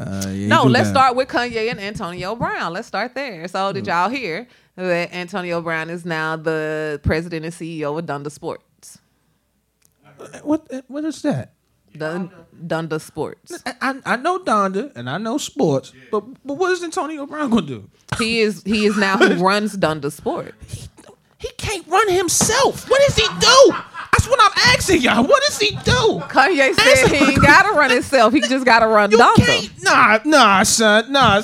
[0.00, 0.94] Uh, yeah, No, let's that.
[0.94, 2.72] start with Kanye and Antonio Brown.
[2.72, 3.46] Let's start there.
[3.48, 3.88] So, did mm.
[3.88, 8.98] y'all hear that Antonio Brown is now the president and CEO of Donda Sports?
[10.18, 10.72] Uh, what?
[10.72, 11.52] Uh, what is that?
[11.96, 12.30] Dun-
[12.66, 13.62] Donda Sports.
[13.66, 17.50] I, I I know Donda and I know sports, but but what is Antonio Brown
[17.50, 17.90] gonna do?
[18.18, 20.54] He is he is now who runs Donda Sport.
[21.38, 22.88] He can't run himself.
[22.88, 23.74] What does he do?
[24.12, 25.24] That's what I'm asking y'all.
[25.24, 26.20] What does he do?
[26.28, 28.32] Kanye said he ain't gotta run himself.
[28.32, 29.36] He just gotta run You Donda.
[29.36, 29.70] can't.
[29.82, 31.10] Nah, nah, son.
[31.12, 31.42] Nah,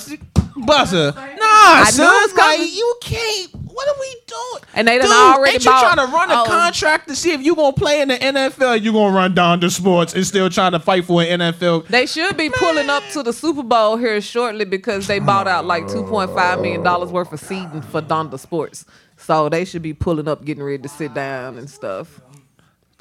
[0.57, 1.13] buzzer.
[1.39, 2.29] Nah, son.
[2.37, 3.51] like you can't.
[3.77, 4.65] What are we doing?
[4.75, 6.45] And they done Dude, already Ain't you bought- trying to run a oh.
[6.47, 8.83] contract to see if you gonna play in the NFL?
[8.83, 11.87] You gonna run Donda Sports and still trying to fight for an NFL?
[11.89, 15.67] They should be pulling up to the Super Bowl here shortly because they bought out
[15.67, 18.87] like two point five million dollars worth of seating for Donda Sports.
[19.19, 22.21] So they should be pulling up, getting ready to sit down and stuff.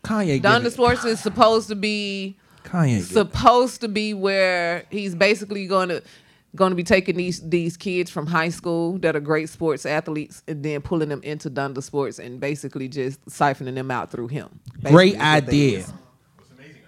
[0.05, 0.41] Kanye.
[0.41, 3.01] Donda Sports is supposed to be Kanye.
[3.01, 6.01] supposed to be where he's basically going to
[6.55, 10.41] going to be taking these these kids from high school that are great sports athletes
[10.47, 14.59] and then pulling them into Donda Sports and basically just siphoning them out through him.
[14.83, 15.85] Great is what that idea.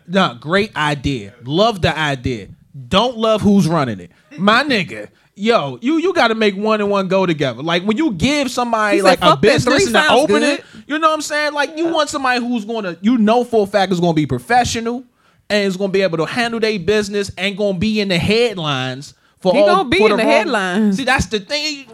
[0.08, 1.34] No, great idea.
[1.43, 2.47] Love the idea.
[2.88, 4.12] Don't love who's running it.
[4.38, 5.10] My nigga.
[5.36, 7.62] Yo, you you got to make one and one go together.
[7.62, 10.97] Like when you give somebody said, like a business and to open good." it, you
[11.00, 11.54] know what I'm saying?
[11.54, 14.15] Like you want somebody who's going to, you know, for a fact is going to
[14.15, 15.04] be professional
[15.50, 18.08] and is going to be able to handle their business and going to be in
[18.08, 19.67] the headlines for He all.
[19.67, 20.97] gonna be in the wrong- headlines.
[20.97, 21.86] See, that's the thing,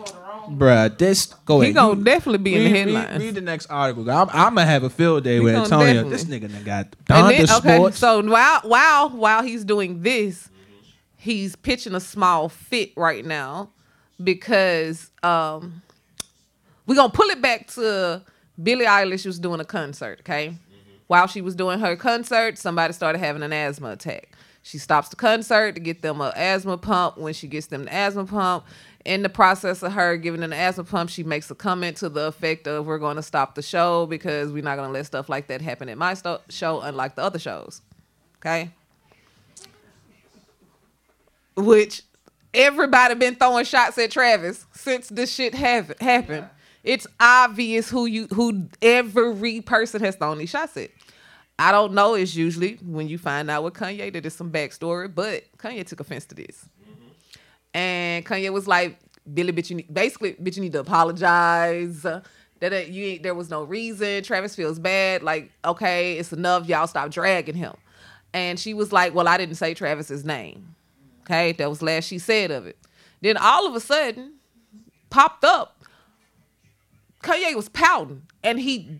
[0.49, 1.67] Bruh, This go ahead.
[1.67, 3.21] He gonna You- definitely be in the read- read- headlines.
[3.23, 4.09] Read, the next article.
[4.09, 5.93] I'm, I'm gonna have a field day with gonna Antonio.
[6.03, 6.11] definitely.
[6.11, 7.97] This nigga done got And Donda then- okay, Sports.
[7.99, 10.49] so while while while he's doing this,
[11.17, 13.69] he's pitching a small fit right now
[14.23, 15.81] because um
[16.87, 18.21] we're gonna pull it back to
[18.61, 20.55] Billie Eilish was doing a concert, okay?
[21.07, 24.29] While she was doing her concert, somebody started having an asthma attack.
[24.61, 27.17] She stops the concert to get them an asthma pump.
[27.17, 28.65] When she gets them the asthma pump,
[29.03, 32.07] in the process of her giving them the asthma pump, she makes a comment to
[32.07, 35.05] the effect of, "We're going to stop the show because we're not going to let
[35.05, 37.81] stuff like that happen at my sto- show, unlike the other shows."
[38.37, 38.71] Okay.
[41.55, 42.03] Which
[42.53, 46.47] everybody been throwing shots at Travis since this shit have happened.
[46.83, 50.89] It's obvious who you who every person has thrown these shots at.
[51.57, 52.15] I don't know.
[52.15, 55.99] It's usually when you find out with Kanye that there's some backstory, but Kanye took
[55.99, 56.65] offense to this,
[57.73, 58.97] and Kanye was like,
[59.33, 62.05] "Billie, bitch, you need, basically, bitch, you need to apologize."
[62.59, 64.23] That you ain't, there was no reason.
[64.23, 65.21] Travis feels bad.
[65.21, 66.65] Like, okay, it's enough.
[66.67, 67.73] Y'all stop dragging him.
[68.33, 70.75] And she was like, "Well, I didn't say Travis's name."
[71.21, 72.77] Okay, that was last she said of it.
[73.21, 74.33] Then all of a sudden,
[75.09, 75.72] popped up
[77.23, 78.99] Kanye was pouting and he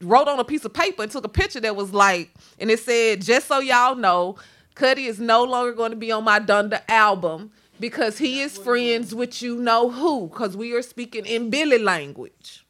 [0.00, 2.80] wrote on a piece of paper and took a picture that was like, and it
[2.80, 4.36] said, just so y'all know,
[4.74, 7.50] Cudi is no longer going to be on my Donda album
[7.80, 12.64] because he is friends with you know who, because we are speaking in Billie language.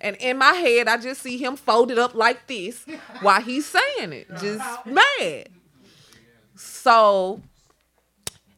[0.00, 2.84] And in my head, I just see him folded up like this
[3.20, 5.48] while he's saying it, just mad.
[6.56, 7.40] So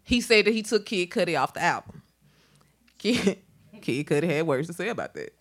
[0.04, 2.02] he said that he took Kid Cudi off the album.
[2.98, 3.38] Kid,
[3.84, 5.34] Kid Cudi had words to say about that.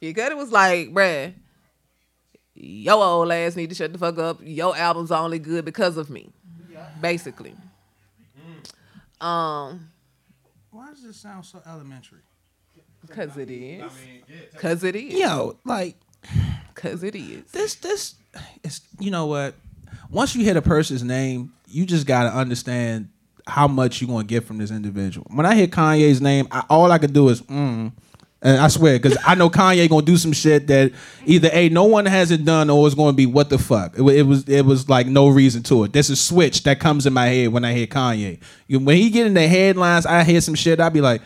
[0.00, 1.32] Kid Cudi was like, bruh,
[2.54, 4.40] your old ass need to shut the fuck up.
[4.42, 6.30] Your album's only good because of me.
[7.00, 7.54] Basically.
[9.20, 9.90] Um,
[10.72, 12.18] Why does this sound so elementary?
[13.08, 13.90] cause it is.
[14.56, 15.14] Cause it is.
[15.14, 15.96] Yo, like
[16.74, 17.50] Cause it is.
[17.52, 18.14] this this
[18.64, 19.54] is you know what?
[20.10, 23.08] Once you hit a person's name, you just gotta understand
[23.46, 25.26] how much you're gonna get from this individual.
[25.30, 27.92] When I hear Kanye's name, I, all I could do is mm.
[28.44, 30.90] And I swear, because I know Kanye gonna do some shit that
[31.24, 33.96] either a no one hasn't done or it's gonna be what the fuck.
[33.96, 35.92] It, it was it was like no reason to it.
[35.92, 38.40] There's a switch that comes in my head when I hear Kanye.
[38.68, 40.80] When he get in the headlines, I hear some shit.
[40.80, 41.22] I be like,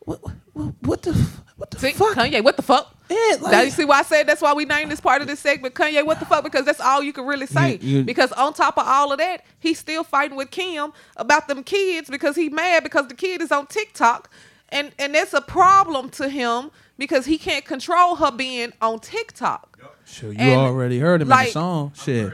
[0.00, 0.20] what
[0.52, 2.16] what, what the f- what the See, fuck?
[2.16, 2.94] Kanye, what the fuck?
[3.10, 5.28] Yeah, like- now you see why I said that's why we named this part of
[5.28, 6.42] this segment Kanye, what the fuck?
[6.44, 7.76] Because that's all you can really say.
[7.82, 11.48] You- you- because on top of all of that, he's still fighting with Kim about
[11.48, 14.30] them kids because he mad because the kid is on TikTok.
[14.70, 19.78] And and that's a problem to him because he can't control her being on TikTok.
[20.06, 21.92] Sure, you And, already heard him in the song.
[21.94, 22.32] Shit.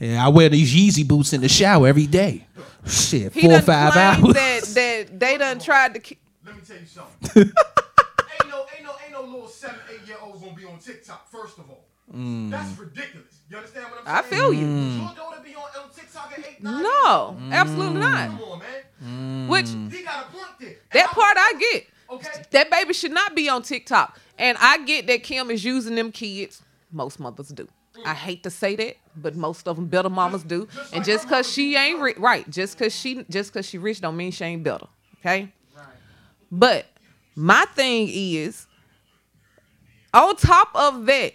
[0.00, 2.46] Yeah, I wear these Yeezy boots in the shower every day.
[2.86, 4.34] Shit, He four or five hours.
[4.34, 6.21] that that they done tried to ki- Let
[6.62, 7.42] me tell you something.
[8.40, 11.28] ain't no, ain't no, ain't no little seven, eight year old gonna be on TikTok.
[11.30, 12.50] First of all, Mm.
[12.50, 13.32] that's ridiculous.
[13.48, 14.34] You understand what I I'm saying?
[14.34, 14.66] I feel you.
[14.66, 16.82] Your daughter be on, on TikTok at eight, nine.
[16.82, 17.52] No, Mm.
[17.52, 18.28] absolutely not.
[18.30, 19.48] Come on, man.
[19.48, 20.76] Which He got a point there.
[20.92, 21.86] That I- part I get.
[22.10, 22.42] Okay.
[22.50, 24.18] That baby should not be on TikTok.
[24.38, 26.60] And I get that Kim is using them kids.
[26.90, 27.66] Most mothers do.
[28.04, 30.68] I hate to say that, but most of them better mamas do.
[30.92, 34.16] And just cause she ain't ri- right, just cause she just cause she rich don't
[34.16, 34.86] mean she ain't better.
[35.20, 35.50] Okay.
[36.52, 36.86] But
[37.34, 38.66] my thing is,
[40.12, 41.32] on top of that,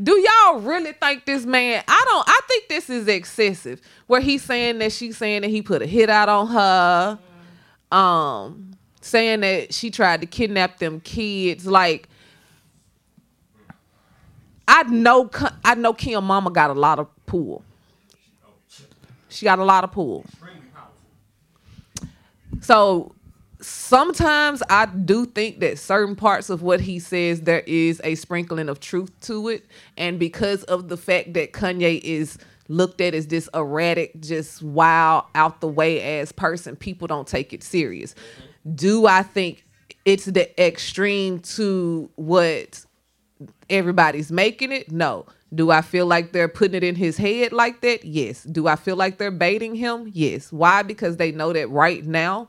[0.00, 1.82] do y'all really think this man?
[1.88, 2.24] I don't.
[2.28, 3.80] I think this is excessive.
[4.06, 7.18] Where he's saying that she's saying that he put a hit out on her,
[7.90, 8.70] um,
[9.00, 11.66] saying that she tried to kidnap them kids.
[11.66, 12.08] Like,
[14.68, 15.28] I know,
[15.64, 17.64] I know Kim Mama got a lot of pull.
[19.28, 20.24] She got a lot of pull.
[22.60, 23.16] So
[23.60, 28.68] sometimes I do think that certain parts of what he says there is a sprinkling
[28.68, 32.38] of truth to it, and because of the fact that Kanye is
[32.68, 37.52] looked at as this erratic, just wild, out the way ass person, people don't take
[37.52, 38.14] it serious.
[38.74, 39.64] Do I think
[40.04, 42.84] it's the extreme to what
[43.70, 44.90] everybody's making it?
[44.92, 45.26] No.
[45.54, 48.04] Do I feel like they're putting it in his head like that?
[48.04, 48.42] Yes.
[48.44, 50.10] Do I feel like they're baiting him?
[50.12, 50.52] Yes.
[50.52, 50.82] Why?
[50.82, 52.48] Because they know that right now,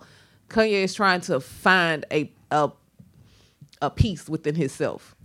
[0.50, 2.72] Kanye is trying to find a a,
[3.82, 5.16] a peace within himself.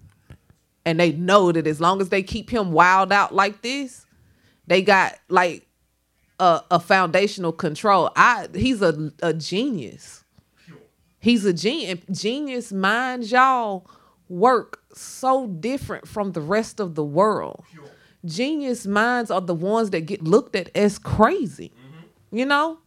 [0.87, 4.05] And they know that as long as they keep him wild out like this,
[4.66, 5.66] they got like
[6.39, 8.11] a, a foundational control.
[8.16, 10.25] I he's a, a genius.
[11.20, 12.01] He's a genius.
[12.11, 13.89] Genius minds, y'all,
[14.29, 17.64] work so different from the rest of the world.
[18.27, 21.72] Genius minds are the ones that get looked at as crazy.
[22.31, 22.79] You know?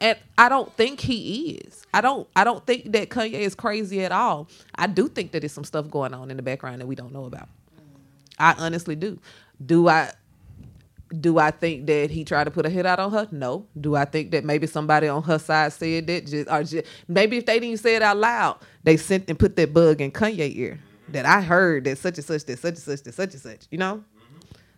[0.00, 1.84] And I don't think he is.
[1.92, 4.48] I don't I don't think that Kanye is crazy at all.
[4.74, 7.12] I do think that there's some stuff going on in the background that we don't
[7.12, 7.48] know about.
[8.38, 9.18] I honestly do.
[9.64, 10.12] Do I
[11.20, 13.26] do I think that he tried to put a hit out on her?
[13.32, 13.66] No.
[13.80, 16.26] Do I think that maybe somebody on her side said that?
[16.26, 19.56] Just or just maybe if they didn't say it out loud, they sent and put
[19.56, 20.78] that bug in Kanye ear
[21.08, 23.66] that I heard that such and such, that such and such, that such and such.
[23.70, 24.04] You know,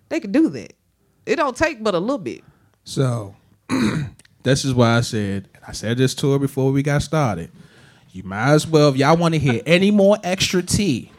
[0.08, 0.72] they could do that.
[1.26, 2.42] It don't take but a little bit.
[2.84, 3.34] So
[4.42, 7.50] this is why I said, and I said this to her before we got started.
[8.12, 11.12] You might as well, if y'all want to hear any more extra tea,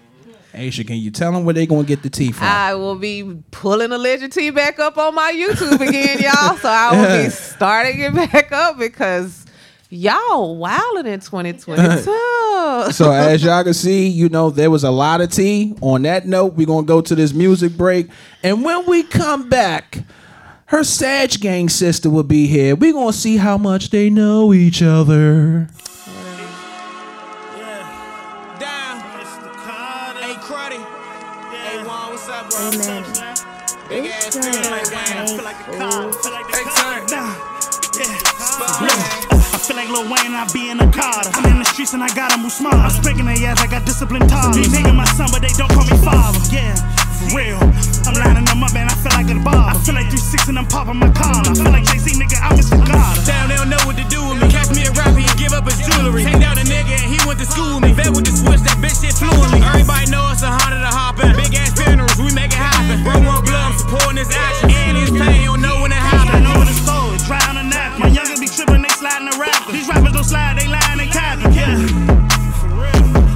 [0.53, 2.45] Aisha, can you tell them where they gonna get the tea from?
[2.45, 6.57] I will be pulling a legend T back up on my YouTube again, y'all.
[6.57, 9.45] So I will be starting it back up because
[9.89, 12.01] y'all wilding in 2022.
[12.91, 15.73] so as y'all can see, you know there was a lot of tea.
[15.79, 18.09] On that note, we're gonna go to this music break,
[18.43, 19.99] and when we come back,
[20.71, 22.77] her Sag Gang sister will be here.
[22.77, 25.67] We're gonna see how much they know each other.
[28.57, 29.01] Down.
[30.15, 30.79] Hey, Cruddy.
[31.51, 32.71] Hey, Juan, what's up, bro?
[33.89, 35.27] Big ass feeling like Wayne.
[35.27, 36.13] Feel like a car.
[36.13, 37.03] Feel like the car.
[39.53, 41.31] I feel like Lil Wayne, I be in a Carter.
[41.33, 42.75] I'm in the streets and I gotta move smart.
[42.75, 44.55] I'm spanking their ass, I got disciplined ties.
[44.55, 46.39] These niggas my son, but they don't call me father.
[46.47, 46.79] Yeah,
[47.21, 47.61] for real.
[48.09, 49.71] I'm lining them up and I feel like a bar.
[49.71, 51.45] I feel like 3-6 and I'm popping my collar.
[51.45, 52.81] I feel like Jay-Z, nigga, I'm Mr.
[52.81, 53.13] God.
[53.25, 54.49] Damn, they don't know what to do with me.
[54.49, 56.25] Catch me a rapper, he give up his jewelry.
[56.25, 57.91] Take down a nigga and he went to school with me.
[57.93, 59.61] Vet with the switch, that bitch shit fluently.
[59.61, 61.37] Everybody know it's a hundred to hop in.
[61.37, 63.05] Big ass funerals, we make it happen.
[63.05, 64.73] Bro, one blood, I'm supporting this action.
[64.73, 66.43] And his pain, don't know when it I happen.
[66.43, 66.81] know what it's
[67.31, 67.99] dry on the nap.
[67.99, 69.71] My youngin' be trippin', they sliding the rapper.
[69.71, 71.53] These rappers don't slide, they lying, they capping.
[71.53, 71.77] Yeah.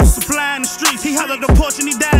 [0.03, 1.03] Supply in the streets.
[1.03, 2.14] He up the porch and he died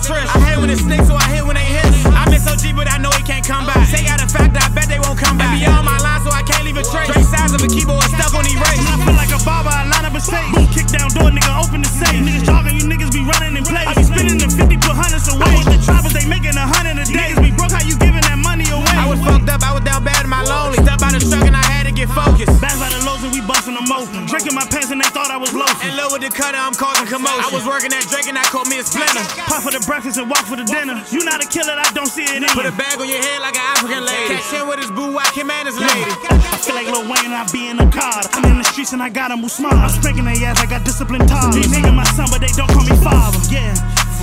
[0.00, 0.32] I'm sipping on Trish.
[0.32, 1.84] I hate when it's snakes, so I hit when they hit.
[2.16, 3.84] I miss OG, but I know he can't come back.
[3.88, 5.60] Take out a factor, I bet they won't come back.
[5.60, 7.08] Be on my line, so I can't leave a trace.
[7.10, 8.80] Straight sides of a keyboard stuck on erase.
[8.88, 10.48] I feel like a barber, I line up a safe.
[10.56, 12.16] Boom, kick down door, nigga, open the safe.
[12.16, 13.86] Niggas talking, you niggas be running in place.
[13.86, 15.52] I be spinning the 50 put hundreds away.
[15.52, 17.36] I the choppers, they making a hundred a day.
[17.36, 18.96] Niggas be broke, how you giving that money away?
[18.96, 20.80] I was fucked up, I was down bad in my lonely.
[20.80, 22.56] Step out the truck and I had to get focused.
[22.60, 24.24] Bags by the lows and we busting them open.
[24.26, 25.92] Drinking my pants and they thought I was loafing.
[25.92, 27.44] And low with the cutter, I'm causing commotion.
[27.44, 28.59] I was working at Drake and I caught
[28.90, 29.24] splinter.
[29.46, 30.98] Pop for the breakfast and walk for the dinner.
[31.14, 33.40] You not a killer, I don't see it in Put a bag on your head
[33.40, 34.34] like an African lady.
[34.34, 36.10] Catch him with his boo, whack him and his lady.
[36.10, 38.20] I feel like Lil Wayne, I be in a car.
[38.34, 39.78] I'm in the streets and I gotta move smart.
[39.78, 41.54] I'm spanking their ass, I got disciplined ties.
[41.54, 43.38] These niggas my son, but they don't call me father.
[43.48, 43.74] Yeah,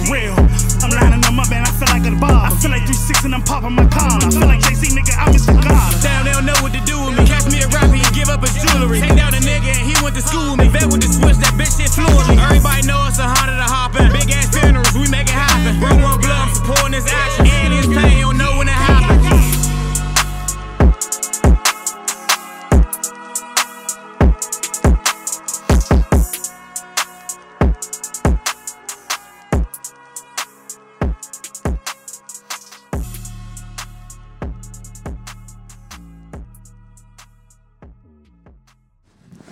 [0.06, 0.38] real.
[0.86, 2.48] I'm lining them up and I feel like a bar.
[2.48, 4.22] I feel like 3-6 and I'm popping my collar.
[4.22, 5.58] I feel like Jay-Z, nigga, I'm Mr.
[5.58, 5.90] God.
[6.06, 7.26] Damn, they don't know what to do with me.
[7.26, 9.02] Catch me a rapper, he give up his jewelry.
[9.02, 10.68] Take down a nigga and he went to school with me.
[10.70, 12.38] Vet with the switch, that bitch shit fluently.
[12.38, 14.14] Everybody know it's a hundred to hop in.
[14.14, 15.80] Big ass funerals, we make it happen.
[15.82, 17.48] Bro, one blood, supporting this action.
[17.48, 18.27] And his pain,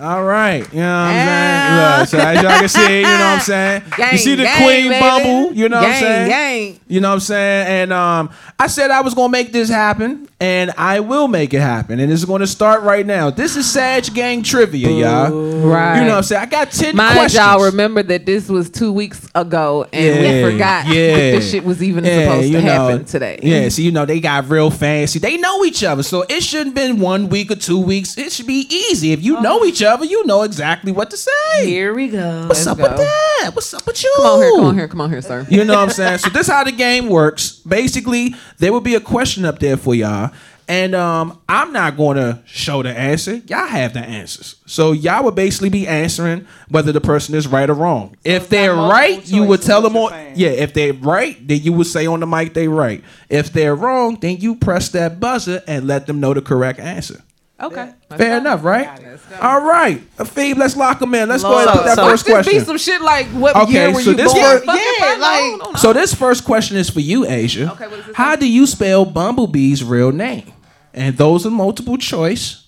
[0.06, 2.00] All right, you know what I'm saying?
[2.00, 3.84] Look, so as y'all can see, you know what I'm saying?
[4.12, 5.00] you see the gang, Queen baby.
[5.00, 6.30] Bumble, you know what I'm Gang, saying?
[6.30, 6.80] gang.
[6.88, 7.68] You know what I'm saying?
[7.68, 8.30] And um,
[8.60, 12.00] I said I was gonna make this happen, and I will make it happen.
[12.00, 13.32] And it's gonna start right now.
[13.32, 15.32] This is Sag Gang trivia, y'all.
[15.66, 15.96] Right.
[15.98, 16.42] You know what I'm saying?
[16.44, 17.44] I got 10 Mind questions.
[17.44, 21.08] y'all, remember that this was two weeks ago, and Yeah, we forgot yeah.
[21.16, 23.40] that this shit was even Yeah, supposed to know, happen today.
[23.42, 25.18] Yeah, so you know they got real fancy.
[25.18, 28.16] They know each other, so it shouldn't been one week or two weeks.
[28.20, 29.12] It should be easy.
[29.14, 31.66] If you know each other, you know exactly what to say.
[31.66, 32.48] Here we go.
[32.48, 32.84] What's Let's up go.
[32.84, 33.52] with that?
[33.54, 34.14] What's up with you?
[34.18, 35.48] Come on here, come on here, come on here, sir.
[35.50, 36.18] You know what I'm saying?
[36.20, 37.52] So this is how the game works.
[37.60, 40.32] Basically, there will be a question up there for y'all.
[40.68, 43.36] And um, I'm not going to show the answer.
[43.48, 44.56] Y'all have the answers.
[44.66, 48.18] So y'all would basically be answering whether the person is right or wrong.
[48.24, 50.10] if they're right, you would tell them on.
[50.10, 50.34] saying.
[50.38, 53.04] Yeah, if they're right, then you would say on the mic they're right.
[53.30, 57.22] If they're wrong, then you press that buzzer and let them know the correct answer.
[57.58, 57.94] Okay.
[58.18, 59.20] Fair enough, right?
[59.42, 61.30] All right, Phoebe, let's lock them in.
[61.30, 63.72] Let's go ahead and put that so- first Just be some shit like what Okay,
[63.72, 64.44] year were so you this born?
[64.44, 65.76] first- Fucking Yeah, fuck, like- no, no, no.
[65.78, 67.72] So this first question is for you, Azya.
[67.72, 68.40] Okay, what is this How one?
[68.40, 70.52] do you spell Bumblebee's real name?
[70.94, 72.68] And those are multiple choice: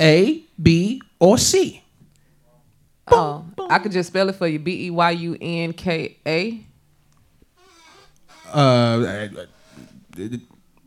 [0.00, 1.82] A, B, or C.
[3.10, 4.58] Oh, I could just spell it for you.
[4.58, 6.66] B E Y U N K A.
[8.54, 9.40] Uh, uh, uh,
[10.20, 10.36] uh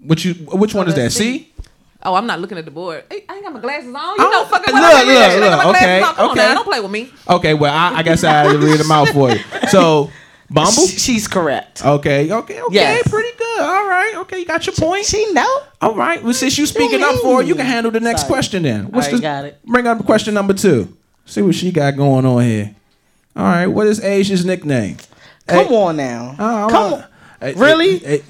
[0.03, 0.33] which you?
[0.33, 1.11] Which one is that?
[1.11, 1.51] C.
[2.05, 3.03] Oh, I'm not looking at the board.
[3.09, 3.93] Hey, I ain't got my glasses on.
[3.95, 5.73] You Oh, know, fucking look, when I read look, that shit, I got my look,
[5.73, 6.15] glasses okay, on.
[6.15, 6.39] Come on okay.
[6.47, 7.11] now, don't play with me.
[7.29, 9.39] Okay, well, I, I guess I had to read them out for you.
[9.69, 10.11] So,
[10.51, 10.71] Bumble.
[10.87, 11.83] She's correct.
[11.83, 13.07] Okay, okay, okay, Yes.
[13.09, 13.61] pretty good.
[13.61, 15.05] All right, okay, you got your point.
[15.05, 15.61] She know.
[15.81, 16.23] All right.
[16.23, 18.33] Well, since you speaking up for her, you can handle the next Sorry.
[18.33, 18.91] question then.
[18.91, 19.65] What's All right, the, got it.
[19.65, 20.95] Bring up question number two.
[21.25, 22.75] See what she got going on here.
[23.35, 23.65] All right.
[23.65, 24.97] What is Azya's nickname?
[25.47, 26.35] Come Hey- on now.
[26.37, 27.03] Oh, Come on.
[27.41, 27.97] Hey, Really?
[27.97, 28.23] hey, hey,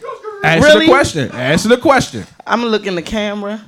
[0.46, 0.86] Answer Really?
[0.86, 1.32] the question.
[1.32, 2.26] Answer the question.
[2.46, 3.62] I'm gonna look in the camera.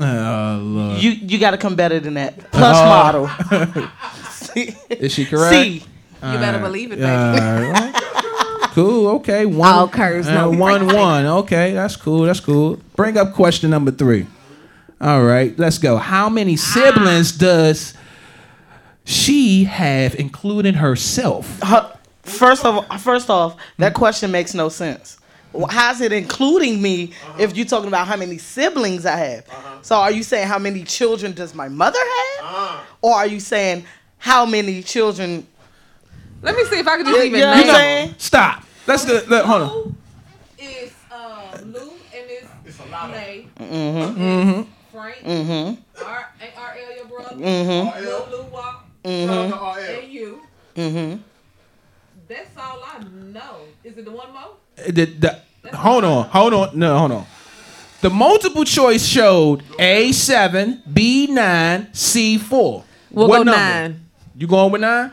[0.00, 1.02] Oh Lord.
[1.02, 2.50] You you got to come better than that.
[2.50, 2.84] Plus Oh.
[2.84, 3.30] model.
[4.90, 5.52] Is she correct?
[5.54, 5.72] C.
[6.22, 7.10] You better believe it, baby.
[7.10, 7.94] All right.
[8.72, 9.08] cool.
[9.16, 9.44] Okay.
[9.46, 9.72] One.
[9.72, 10.80] All curves, uh, no one.
[10.86, 10.94] breaks.
[10.94, 11.26] One.
[11.26, 11.72] Okay.
[11.72, 12.22] That's cool.
[12.22, 12.78] That's cool.
[12.96, 14.26] Bring up question number three.
[15.00, 15.56] All right.
[15.58, 15.96] Let's go.
[15.98, 17.94] How many siblings does
[19.04, 21.60] she have, including herself?
[21.62, 21.90] Her-
[22.22, 25.18] First of first off, that question makes no sense.
[25.56, 29.46] Wh- How's it including me if you're talking about how many siblings I have?
[29.82, 33.84] So are you saying how many children does my mother have, or are you saying
[34.18, 35.46] how many children?
[36.42, 38.14] Let me see if I can just even you know name what I'm saying?
[38.18, 38.64] Stop.
[38.86, 39.22] Let's go.
[39.28, 39.68] Let, hold on.
[39.72, 39.94] Lou
[40.58, 43.48] is uh, Lou and it's, it's a lot Nay.
[43.58, 44.62] Mm-hmm.
[44.92, 45.16] Frank.
[45.18, 46.04] Mm-hmm.
[46.04, 47.36] R RL your brother.
[47.36, 48.04] Mm-hmm.
[48.04, 48.84] Lil Lou Walk.
[49.04, 50.00] Mhm.
[50.02, 50.40] And you.
[50.76, 51.20] Mm-hmm.
[52.28, 53.56] That's all I know.
[53.84, 54.56] Is it the one more?
[54.76, 55.40] The, the,
[55.76, 57.26] hold on, hold on, no, hold on.
[58.00, 62.84] The multiple choice showed A seven, B nine, C four.
[63.10, 63.58] We'll what go number?
[63.60, 64.00] nine.
[64.36, 65.12] You going with nine?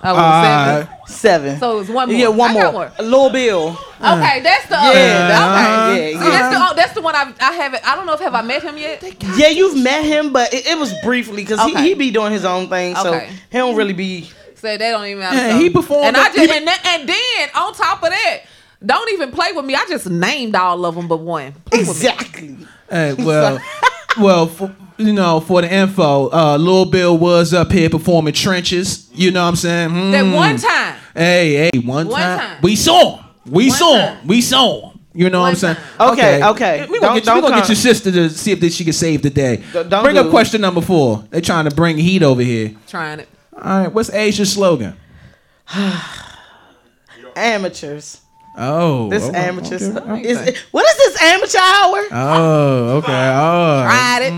[0.00, 0.88] I was Uh, seven.
[1.08, 1.58] Seven.
[1.58, 2.18] So it's one more.
[2.18, 2.62] Yeah, one I more.
[2.64, 2.92] got one.
[2.98, 3.68] A Lil Bill.
[4.00, 5.92] Okay, that's the Yeah, other.
[5.92, 6.12] okay.
[6.12, 6.30] yeah, See, yeah.
[6.30, 7.88] that's the oh, that's the one I I haven't.
[7.88, 9.02] I don't know if have I met him yet.
[9.36, 11.82] Yeah, you've met him, but it, it was briefly because Okay.
[11.82, 13.30] he, he be doing his own thing, so Okay.
[13.50, 14.30] he don't really be.
[14.60, 15.22] So they don't even.
[15.22, 18.40] Yeah, so- he performed and I just and, then, and then on top of that,
[18.84, 19.74] don't even play with me.
[19.74, 21.52] I just named all of them but one.
[21.66, 21.80] Play.
[21.80, 22.56] Exactly.
[22.90, 23.60] Hey, well,
[24.20, 29.08] well, for, you know, for the info, uh, Lil Bill was up here performing trenches.
[29.12, 29.90] You know what I'm saying?
[29.90, 30.10] Hmm.
[30.12, 30.96] That one time.
[31.14, 32.38] Hey, hey, one, One time.
[32.38, 32.58] time.
[32.62, 33.24] we saw him.
[33.46, 34.16] We One saw time.
[34.18, 34.26] him.
[34.28, 34.98] We saw him.
[35.14, 35.76] You know what I'm One saying?
[35.98, 36.12] time.
[36.12, 36.86] Okay, okay.
[36.88, 39.22] We Don't- gonna, get, we gonna get your sister to see if she can save
[39.22, 39.56] the day.
[39.56, 40.30] D- don't bring do up it.
[40.30, 41.24] question number four.
[41.30, 42.74] They're trying to bring heat over here.
[42.86, 43.28] Trying it.
[43.62, 44.94] All right, what's Azya's slogan?
[47.36, 48.20] Amateurs.
[48.60, 49.82] Oh, This okay, amateurs.
[49.88, 50.22] okay.
[50.28, 52.06] Is it- what is this amateur hour?
[52.10, 53.12] Oh, okay.
[53.36, 54.32] Oh, Tried it.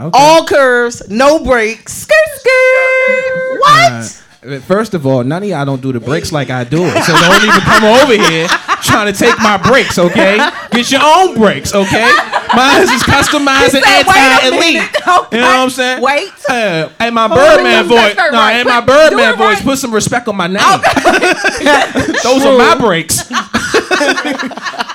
[0.00, 0.10] okay.
[0.12, 1.92] All curves, no brakes.
[1.92, 3.58] Skirt, skirt.
[3.60, 4.22] What?
[4.46, 7.02] Uh, First of all, none of y'all don't do the breaks like I do it.
[7.04, 8.46] So don't even come over here
[8.84, 10.38] trying to take my breaks, okay?
[10.70, 12.10] Get your own breaks, okay?
[12.54, 14.60] Mine is customized and said, "Wait anti-elite.
[14.60, 14.90] minute."
[15.32, 16.02] You know what I'm saying?
[16.02, 16.30] Wait.
[16.48, 18.16] Uh, and my Birdman voice.
[18.16, 18.52] No, right.
[18.52, 19.56] and my Birdman voice.
[19.56, 19.64] right.
[19.64, 20.56] Put some respect on my name.
[22.22, 23.30] Those are my breaks.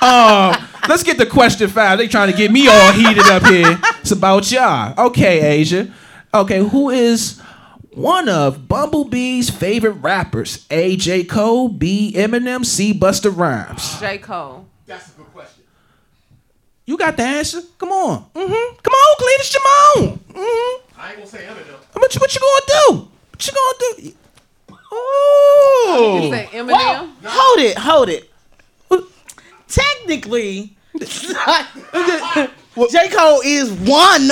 [0.02, 1.98] uh, let's get to question five.
[1.98, 3.78] They trying to get me all heated up here.
[4.00, 5.06] It's about y'all.
[5.08, 5.90] Okay, Azya.
[6.32, 7.40] Okay, who is
[7.92, 10.64] one of Bumblebee's favorite rappers?
[10.70, 10.96] A.
[10.96, 11.24] J.
[11.24, 12.12] Cole, B.
[12.16, 12.94] Eminem, C.
[12.94, 13.98] Busta Rhymes.
[14.00, 14.66] J Cole.
[14.86, 15.64] That's a good question.
[16.86, 17.62] You got the answer.
[17.78, 18.24] Come on.
[18.34, 18.76] Mm-hmm.
[18.82, 20.18] Come on, Cletus Jamon.
[20.18, 21.00] Mm-hmm.
[21.00, 21.76] I ain't gonna say Eminem.
[21.94, 23.08] What you, what you gonna do?
[23.32, 24.02] What you gonna do?
[24.02, 24.14] You
[24.92, 26.28] Oh.
[26.32, 27.10] say Eminem.
[27.24, 28.28] Hold it, hold it.
[29.68, 33.08] Technically, J.
[33.10, 34.30] Cole is one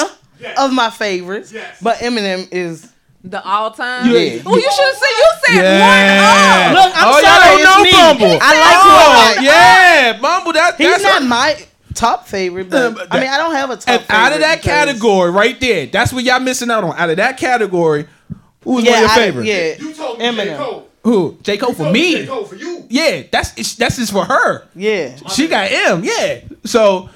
[0.57, 1.79] of my favorites, Yes.
[1.81, 2.93] but Eminem is.
[3.31, 4.07] The all time.
[4.11, 4.41] Yeah.
[4.47, 6.73] Oh, you should have said you said Yeah.
[6.73, 6.85] one.
[6.85, 7.99] Look, I'm oh, sorry, y'all don't know.
[8.25, 8.39] Bumble.
[8.41, 10.53] I like oh, what I- yeah, Bumble.
[10.55, 11.57] That, He's that's not a- my
[11.95, 14.17] top favorite, Uh, but but I mean, I don't have a top and favorite.
[14.17, 16.97] out of that because- category right there, that's what y'all missing out on.
[16.97, 18.07] Out of that category,
[18.65, 19.49] who's yeah, one of your I- favorites?
[19.49, 20.33] Yeah, You told me J.
[20.47, 20.57] Eminem.
[20.57, 20.89] Cole.
[21.05, 21.39] Who?
[21.43, 22.13] J Cole You for me.
[22.15, 22.27] J.
[22.27, 22.85] Cole for you.
[22.89, 24.67] Yeah, that's it's, that's just for her.
[24.75, 26.03] Yeah, She got M.
[26.03, 26.41] Yeah.
[26.65, 27.09] So,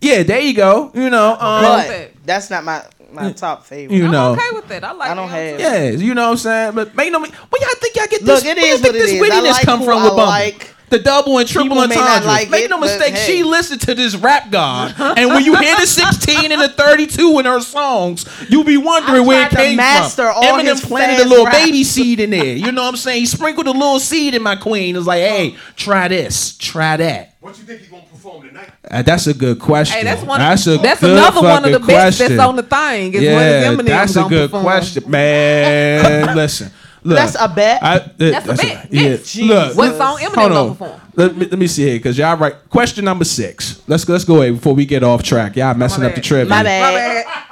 [0.00, 0.90] yeah, there you go.
[0.94, 2.82] You know, um, but that's not my
[3.12, 3.96] my top favorite.
[3.96, 4.32] you I'm know.
[4.32, 4.84] okay with it.
[4.84, 5.10] I like.
[5.10, 5.62] I don't have- too.
[5.62, 6.74] Yeah, you know what I'm saying?
[6.74, 8.44] But make no where y'all think y'all get this?
[8.44, 9.20] Look, it where y'all is think what it this is.
[9.20, 10.26] I wittiness like come who from I with Bumble?
[10.26, 10.75] like.
[10.88, 12.26] The double and triple People entendre.
[12.26, 13.26] like Make it, no mistake, hey.
[13.26, 17.40] she listened to this rap god, and when you hear the 16 and the 32
[17.40, 20.36] in her songs, you'll be wondering I where it came master from.
[20.36, 21.54] all Eminem his planted a little rap.
[21.54, 22.44] baby seed in there.
[22.56, 23.18] You know what I'm saying?
[23.18, 24.94] He sprinkled a little seed in my queen.
[24.94, 27.34] It was like, hey, try this, try that.
[27.40, 28.70] What you think he gonna perform tonight?
[28.88, 29.98] Uh, that's a good question.
[29.98, 30.38] Hey, that's one.
[30.38, 32.36] That's a that's good another one of the best question.
[32.36, 33.12] that's on the thing.
[33.14, 34.62] Is yeah, when is Eminem that's a good perform.
[34.62, 36.36] question, man.
[36.36, 36.70] Listen,
[37.06, 37.82] look, That's a bet?
[37.82, 39.36] I, uh, That's a bet, yeah yes.
[39.36, 40.68] Look, What song Eminem hold gonna on.
[40.76, 41.00] perform?
[41.14, 42.54] Let me, let me see here, cause y'all right.
[42.68, 43.82] Question number six.
[43.86, 45.56] Let's let's go ahead before we get off track.
[45.56, 46.24] Y'all messing up the bad.
[46.24, 46.50] trivia.
[46.50, 47.24] My My bad.
[47.24, 47.44] bad.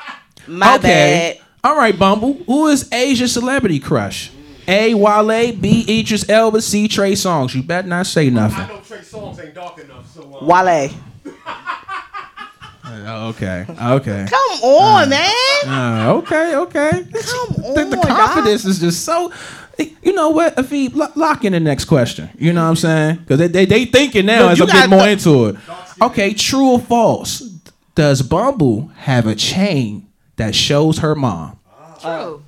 [0.47, 1.39] My okay.
[1.39, 1.41] bad.
[1.71, 2.35] All right, Bumble.
[2.47, 4.31] Who is Azya's celebrity crush?
[4.69, 4.93] A.
[4.95, 5.85] Wale, B.
[6.01, 6.89] Idris Elba, C.
[6.89, 7.55] Trey Songz.
[7.55, 8.57] You better not say nothing.
[8.57, 8.77] I nothing.
[8.77, 10.91] know Trey Songz ain't dark enough, so uh, Wale.
[12.87, 14.27] Uh, okay, okay.
[14.29, 15.31] Come on, man.
[15.67, 16.91] Uh, okay, okay.
[16.91, 19.33] Come the, the on, confidence is just so.
[20.03, 20.95] You know what, Afib?
[20.95, 22.29] Lo- lock in the next question.
[22.39, 23.17] You know what I'm saying?
[23.17, 25.57] Because they, they they thinking now Look, as you I'm getting more gotta into it.
[26.03, 27.41] Okay, true or false?
[27.95, 30.07] Does Bumble have a chain
[30.37, 31.59] that shows her mom?
[32.01, 32.45] True.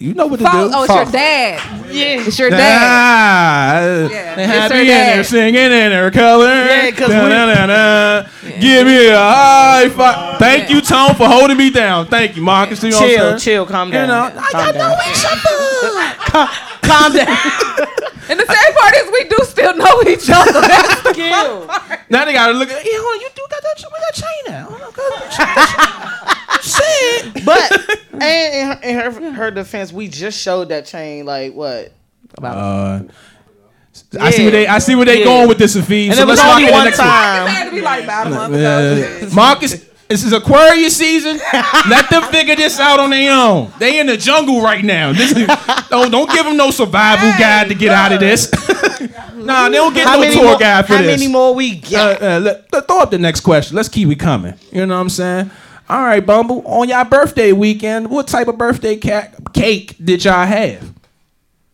[0.00, 0.70] You know what to False.
[0.70, 0.76] do.
[0.78, 1.90] Oh, it's your dad.
[1.90, 2.04] Yeah.
[2.26, 2.78] It's your dad.
[2.80, 6.46] Ah, Yeah, they it's happy her in there singing in her color.
[6.46, 8.28] Yeah, 'cause we- Da-da-da-da.
[8.60, 10.38] Give me a high five.
[10.38, 12.06] Thank you, Tom, for holding me down.
[12.06, 12.80] Thank you, Marcus.
[12.84, 13.38] You know what I'm Chill, saying?
[13.40, 14.08] chill, calm You down.
[14.08, 14.90] know, I got down.
[14.90, 15.24] no each
[16.26, 16.48] Calm,
[16.82, 17.36] calm down.
[18.30, 20.60] And the sad part is we do still know each other.
[20.60, 21.66] That's the Chill.
[22.10, 22.84] Now they gotta look at.
[22.84, 23.84] Yeah, hold on, you do got that?
[23.90, 24.64] We got chain now.
[24.68, 24.92] Hold on,
[26.26, 27.44] got- Shit.
[27.44, 27.72] But
[28.12, 31.24] and in her, in her her defense, we just showed that chain.
[31.26, 31.92] Like what?
[32.42, 33.02] Uh,
[34.20, 34.66] I see where they.
[34.66, 35.24] I see where they Yeah.
[35.24, 36.08] going with this, Afid.
[36.10, 37.06] And So it was let's lock only the one next one.
[37.08, 37.46] It time.
[37.48, 39.26] had to be like about a month ago.
[39.30, 41.38] Uh, Marcus, this is Aquarius season.
[41.88, 43.72] Let them figure this out on their own.
[43.78, 45.12] They in the jungle right now.
[45.12, 45.46] This is,
[45.88, 48.50] don't don't give them no survival guide to get out of this.
[49.34, 50.58] nah, they don't get How no tour more?
[50.58, 51.18] guide for how this.
[51.20, 52.22] many more we Uh, get?
[52.22, 53.74] uh, let, let- throw up the next question.
[53.76, 54.54] Let's keep it coming.
[54.72, 55.50] You know what I'm saying?
[55.88, 56.62] All right, Bumble.
[56.66, 60.92] On y'all birthday weekend, what type of birthday ca- cake did y'all have?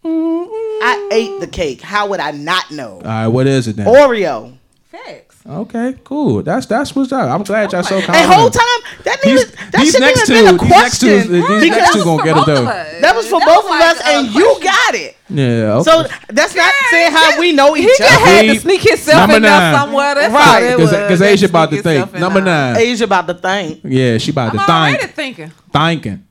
[0.05, 1.81] I ate the cake.
[1.81, 2.97] How would I not know?
[2.97, 3.87] All right, what is it then?
[3.87, 4.57] Oreo.
[4.85, 5.24] Facts.
[5.47, 6.43] Okay, cool.
[6.43, 7.29] That's that's what's up.
[7.31, 8.33] I'm glad y'all so And confident.
[8.33, 11.07] whole time that These, that these shouldn't next even two, been a these next two,
[11.07, 11.33] question.
[11.61, 12.65] these next two gonna get it though.
[12.65, 15.17] that was for both of us, and you got it.
[15.29, 15.75] Yeah.
[15.75, 15.83] Okay.
[15.91, 18.25] So that's not saying how we know He each just other.
[18.25, 20.15] had to sneak himself number in there somewhere.
[20.15, 20.61] That's Right.
[20.77, 20.91] Because was.
[20.93, 22.13] because Just Azya about to think.
[22.15, 22.77] Number nine.
[22.77, 23.81] Azya about to think.
[23.85, 25.13] Yeah, she about I'm to already think.
[25.15, 25.53] thinking.
[25.75, 26.27] Thinking.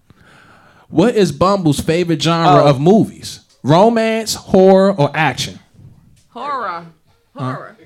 [0.89, 2.68] What is Bumble's favorite genre Oh.
[2.68, 3.41] of movies?
[3.61, 5.59] Romance, horror, or action?
[6.30, 6.86] Horror.
[7.36, 7.78] Horror.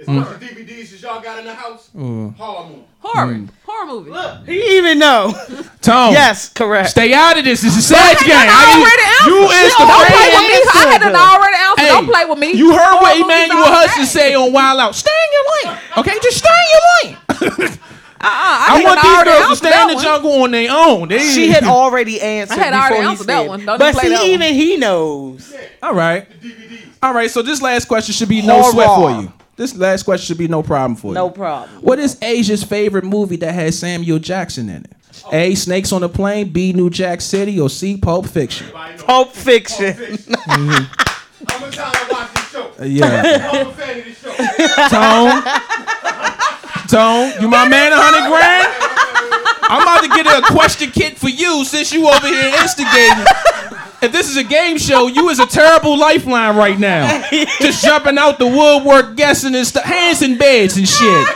[0.00, 2.84] As much as DVDs as y'all got in the house, horror movie.
[3.00, 3.34] Horror.
[3.34, 3.48] Mm.
[3.66, 4.10] Horror movie.
[4.10, 5.32] Look, he even know.
[5.82, 6.12] Tone.
[6.12, 6.90] yes, correct.
[6.90, 7.60] Stay out of this.
[7.62, 8.30] This is sad game.
[8.32, 9.30] I I- already answered.
[9.30, 10.70] You is the Don't play with me.
[10.72, 11.82] I had an already answer.
[11.82, 12.52] Hey, Don't play with me.
[12.58, 14.94] You heard Horror what Emmanuel Hudson say on Wild Out.
[14.94, 15.80] Stay in your lane.
[15.98, 16.82] Okay, just stay in your
[17.12, 17.16] lane.
[17.30, 17.76] Uh-uh,
[18.22, 20.04] I, I had want these already girls to answered stay in the one.
[20.04, 21.08] jungle on their own.
[21.08, 23.64] They, She had already answered I had already answered that one.
[23.66, 24.26] Don't but see, that one.
[24.30, 25.54] even he knows.
[25.82, 26.26] All right.
[27.02, 29.32] All right, so this last question should be no sweat for you.
[29.60, 31.14] This last question should be no problem for you.
[31.16, 31.82] No problem.
[31.82, 34.92] What is Azya's favorite movie that has Samuel Jackson in it?
[35.30, 35.54] A.
[35.54, 36.48] Snakes on a Plane.
[36.48, 36.72] B.
[36.72, 37.60] New Jack City.
[37.60, 37.98] Or C.
[37.98, 38.68] Pulp Fiction.
[39.00, 39.92] Pulp Fiction.
[39.92, 42.72] How many times I watch this show?
[42.80, 43.50] Uh, yeah.
[43.52, 44.32] I'm a fan of this show.
[44.88, 45.42] Tone.
[46.88, 47.42] Tone.
[47.42, 48.66] You my man, a hundred grand.
[49.68, 53.26] I'm about to get a question kit for you since you over here instigating.
[54.02, 57.22] If this is a game show, you is a terrible lifeline right now.
[57.60, 61.26] Just jumping out the woodwork, guessing and stuff, hands in beds and shit.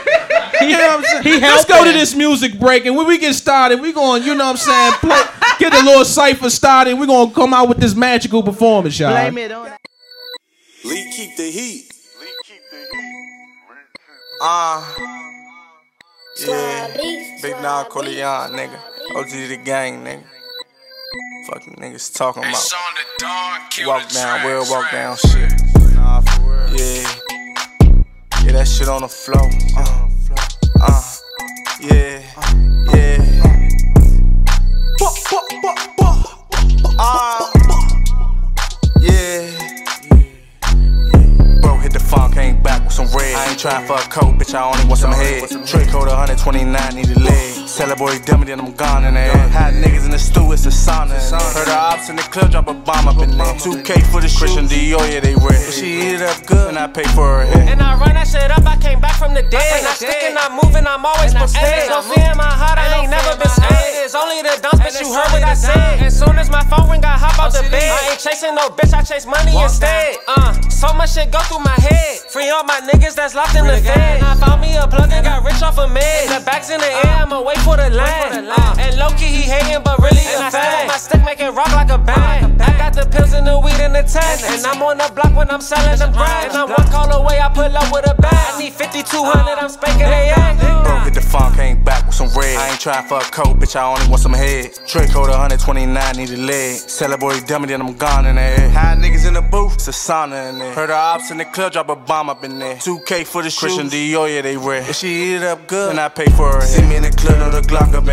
[0.61, 1.23] You know what I'm saying?
[1.23, 4.33] He Let's go to this music break, and when we get started, we going, you
[4.35, 5.21] know what I'm saying, play,
[5.59, 6.91] get a little cipher started.
[6.91, 9.11] And we're gonna come out with this magical performance, y'all.
[9.11, 9.71] Blame it on.
[10.85, 11.91] Lee keep the heat.
[12.45, 12.61] keep
[14.41, 14.95] Uh,
[16.45, 16.97] yeah.
[17.41, 18.79] Big Dog Corleone, nigga.
[19.15, 20.23] OG the gang, nigga.
[21.45, 22.71] Fucking niggas talking about.
[23.85, 25.53] Walk down, we'll walk down shit.
[25.93, 26.75] Nah, for real.
[26.75, 27.07] Yeah.
[28.43, 29.47] Yeah, that shit on the floor.
[29.77, 30.09] Uh,
[30.81, 31.01] uh,
[31.81, 32.23] yeah.
[32.95, 33.21] Yeah.
[36.97, 37.51] Uh,
[38.99, 39.51] yeah.
[41.61, 43.35] Bro, hit the funk, ain't back with some red.
[43.35, 45.47] I ain't trying for a coat, bitch, I only want some head.
[45.67, 47.64] Trick code 129, need a leg.
[47.75, 49.35] Sell a boy dummy, then I'm gone in there.
[49.51, 51.19] Hot niggas in the stew, it's a sauna.
[51.19, 53.51] Heard the ops in the club, drop a bomb up in there.
[53.59, 55.59] 2K for the Christian Dior, yeah, they red.
[55.59, 57.67] But she eat it up good, and I pay for her head.
[57.67, 59.59] And I run that shit up, I came back from the dead.
[59.59, 61.91] And I'm not sticking, not moving, I'm always prepared.
[61.91, 64.07] No fear in my heart, I ain't never been scared.
[64.07, 65.99] It's only the dumps, bitch, you heard what I said.
[65.99, 67.91] As soon as my phone ring, I hop out the bed.
[67.91, 70.15] I ain't chasing no bitch, I chase money instead.
[70.31, 72.23] Uh, so much shit go through my head.
[72.31, 74.23] Free all my niggas that's locked in the fed.
[74.23, 76.29] I found me a plug and got rich off a med.
[76.29, 78.47] The bags in the air, I'ma wait for the land.
[78.47, 80.87] Uh, and low key, he hating, but really a fan.
[80.87, 82.61] My stick make it rock like a band.
[82.61, 84.45] I got the pills and the weed in the tank.
[84.45, 86.53] And I'm on the block when I'm selling them brand.
[86.53, 88.53] And I'm one call away, I pull up with a bag.
[88.53, 90.61] I need 5200, I'm spanking they act.
[90.85, 92.55] Bro, hit the funk, ain't back with some red.
[92.55, 94.77] I ain't trying for a coat, bitch, I only want some head.
[94.85, 96.77] Trick code 129, need a leg.
[96.77, 98.69] Sell a boy dummy, then I'm gone in there.
[98.69, 100.73] High niggas in the booth, it's a sauna in there.
[100.73, 102.75] Heard the ops in the club, drop a bomb up in there.
[102.75, 104.87] 2K for the Christian Dior, yeah, they red.
[104.89, 106.69] If she eat it up good, and I pay for her head.
[106.69, 108.03] See me in the club, know the Glock up.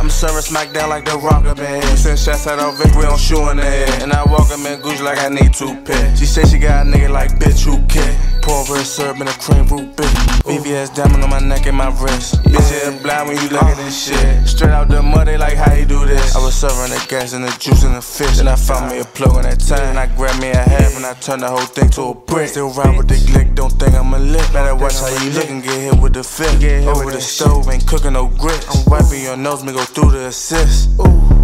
[0.00, 1.96] I'm serving smackdown like the rock up in here.
[1.96, 4.02] Send shots out on Vic, we don't shoot in the head.
[4.02, 6.18] And I walk up in Gucci like I need two pet.
[6.18, 8.12] She say she got a nigga like bitch, who care?
[8.42, 10.30] Pour a syrup in a cream root bitch.
[10.44, 12.42] VVS diamond on my neck and my wrist.
[12.42, 14.48] Bitch, yeah, blind when you look at this shit.
[14.48, 16.34] Straight out the mud, they like how you do this.
[16.34, 18.38] I was serving the gas and the juice and the fish.
[18.38, 19.90] Then I found me a plug on that time.
[19.90, 22.48] And I grabbed me a half and I turned the whole thing to a brick.
[22.48, 24.52] Still ride with the glick, don't think I'm a lick.
[24.52, 26.20] Better watch how you look and get hit with the.
[26.60, 28.66] Get hit over the stove, ain't cooking no grits.
[28.70, 30.90] I'm wiping your nose, me go through the assist.
[31.00, 31.39] Ooh.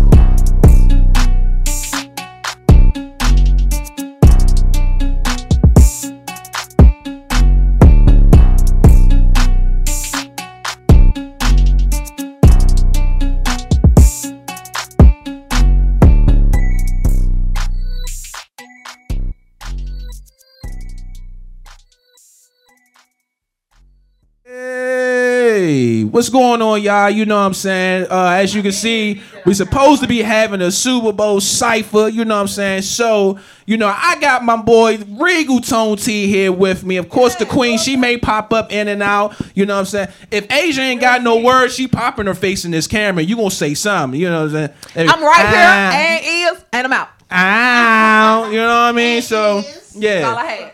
[26.37, 27.09] Going on, y'all?
[27.09, 28.09] You know what I'm saying?
[28.11, 32.09] Uh, as you can see, we supposed to be having a Super Bowl cipher.
[32.09, 32.83] You know what I'm saying?
[32.83, 36.99] So, you know, I got my boy Regal Tone T here with me.
[36.99, 39.35] Of course, the Queen, she may pop up in and out.
[39.55, 40.09] You know what I'm saying?
[40.31, 43.23] If Azya ain't got no words, she popping her face in this camera.
[43.25, 44.21] You gonna say something?
[44.21, 45.09] You know what I'm saying?
[45.09, 46.21] I'm right Ah, here
[46.53, 47.09] and is and I'm out.
[47.33, 49.23] Ow, you know what I mean?
[49.23, 50.35] So, That's all yeah.
[50.37, 50.73] I had.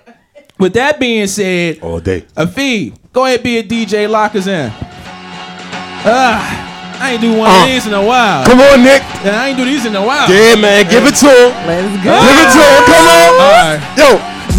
[0.58, 2.22] With that being said, All day.
[2.36, 4.10] Afib, go ahead, be a DJ.
[4.10, 4.72] Lock us in.
[6.04, 6.42] Ah,
[7.00, 7.62] I ain't do one Uh.
[7.62, 8.44] of these in a while.
[8.44, 9.02] Come on, Nick.
[9.24, 10.26] Yeah, I ain't do these in a while.
[10.30, 10.86] Yeah, man.
[10.90, 11.50] Give it to him.
[11.66, 12.10] Let's go.
[12.10, 12.80] Give it to him.
[12.90, 13.30] Come on.
[13.38, 13.78] All right.
[13.98, 14.08] Yo.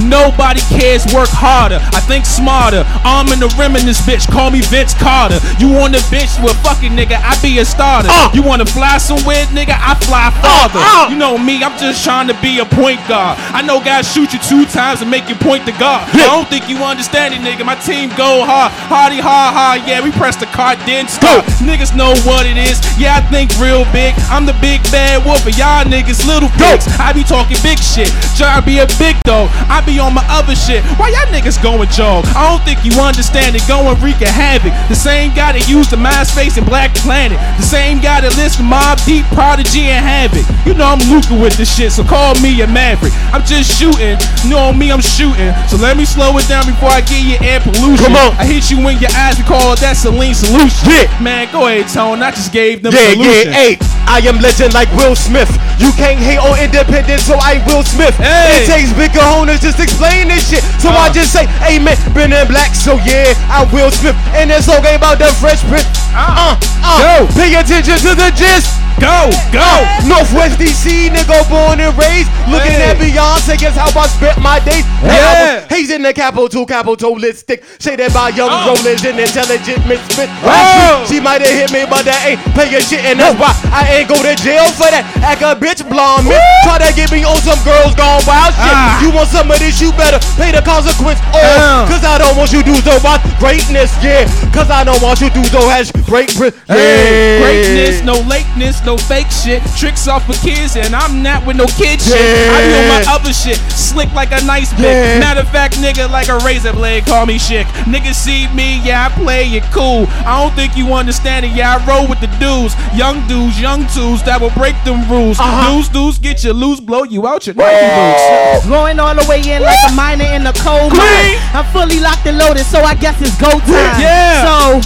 [0.01, 1.79] Nobody cares, work harder.
[1.93, 2.83] I think smarter.
[3.03, 4.29] I'm in the rim in this bitch.
[4.29, 5.39] Call me Vince Carter.
[5.59, 8.09] You on the bench with fucking nigga, I be a starter.
[8.09, 8.31] Uh.
[8.33, 9.75] You wanna fly somewhere, nigga?
[9.75, 10.69] I fly uh, uh.
[10.69, 11.13] farther.
[11.13, 13.37] You know me, I'm just trying to be a point guard.
[13.53, 16.09] I know guys shoot you two times and make you point the guard.
[16.13, 17.65] I don't think you understand it, nigga.
[17.65, 18.71] My team go hard.
[18.89, 19.79] Hardy, hard, hard.
[19.87, 21.45] Yeah, we press the card, then start.
[21.61, 22.79] Niggas know what it is.
[22.97, 24.15] Yeah, I think real big.
[24.31, 26.87] I'm the big bad wolf, and y'all niggas little pigs.
[26.97, 28.09] I be talking big shit.
[28.39, 29.51] Try to be a big dog.
[29.67, 30.83] I be on my other shit.
[30.99, 32.25] Why y'all niggas going jog?
[32.35, 33.63] I don't think you understand it.
[33.67, 34.73] Going wreaking havoc.
[34.89, 37.37] The same guy that used the MySpace and Black Planet.
[37.57, 40.43] The same guy that lists Mobb Deep, Prodigy, and Havoc.
[40.65, 43.13] You know I'm lucrative with this shit, so call me a maverick.
[43.35, 44.15] I'm just shooting.
[44.43, 45.51] You know me, I'm shooting.
[45.67, 48.03] So let me slow it down before I get you air pollution.
[48.11, 48.31] Come on.
[48.39, 49.37] I hit you in your eyes.
[49.37, 50.71] We call that saline solution.
[50.89, 51.07] Yeah.
[51.21, 52.21] Man, go ahead, Tone.
[52.23, 53.51] I just gave them Yeah, solution.
[53.51, 53.71] yeah, hey,
[54.07, 55.49] I am legend like Will Smith.
[55.79, 58.13] You can't hate on independence, so I Will Smith.
[58.17, 58.63] Hey.
[58.63, 60.63] It takes big cojones just explain this shit.
[60.79, 61.13] So I Uh.
[61.13, 64.15] just say, amen, been in black, so yeah, I Will Smith.
[64.35, 65.87] And it's okay about the Fresh Prince.
[66.13, 66.99] Uh, uh, uh.
[67.01, 67.27] Yo.
[67.33, 68.69] Pay attention to the gist.
[69.03, 69.69] Go, go.
[70.07, 72.31] Northwest DC, nigga, born and raised.
[72.47, 72.91] Looking Hey.
[72.91, 74.85] at Beyonce, guess how I spent my days.
[75.03, 75.59] Yeah.
[75.59, 77.63] was hazing the capital, capitalistic.
[77.79, 78.71] Shaded by young Oh.
[78.75, 80.31] rollers and intelligent misfits.
[80.43, 81.03] Whoa.
[81.07, 83.99] She, she might have hit me, but that ain't paying shit, and that's why I
[83.99, 85.03] ain't go to jail for that.
[85.19, 86.35] Act a bitch blonde me.
[86.63, 88.71] Try to get me on some girls gone wild shit.
[88.75, 89.03] Ah.
[89.03, 91.19] You want some of this, you better pay the consequence.
[91.35, 91.87] Oh, Uh.
[91.91, 94.23] cause I don't want you to do watch greatness, yeah.
[94.55, 96.51] Cause I don't want you to do has great, yeah.
[96.67, 99.61] Hey, greatness, no lateness, no fake shit.
[99.77, 102.17] Tricks off for kids, and I'm not with no kid shit.
[102.17, 104.93] I be on my other shit, slick like a nice blick.
[104.93, 105.19] Yeah.
[105.19, 107.67] Matter of fact, nigga, like a razor blade, call me chic.
[107.85, 110.05] Niggas see me, yeah, I play it cool.
[110.25, 112.75] I don't think you understand it, yeah, I roll with the dudes.
[112.95, 115.39] Young dudes, young dudes that will break them rules.
[115.39, 115.75] Uh-huh.
[115.75, 118.67] Dudes, dudes, get you loose, blow you out your Nike boots.
[118.67, 121.37] Going all the way in like a miner in the coal mine.
[121.53, 124.01] I'm fully locked and loaded, so I guess it's go time.
[124.01, 124.45] Yeah.
[124.45, 124.81] So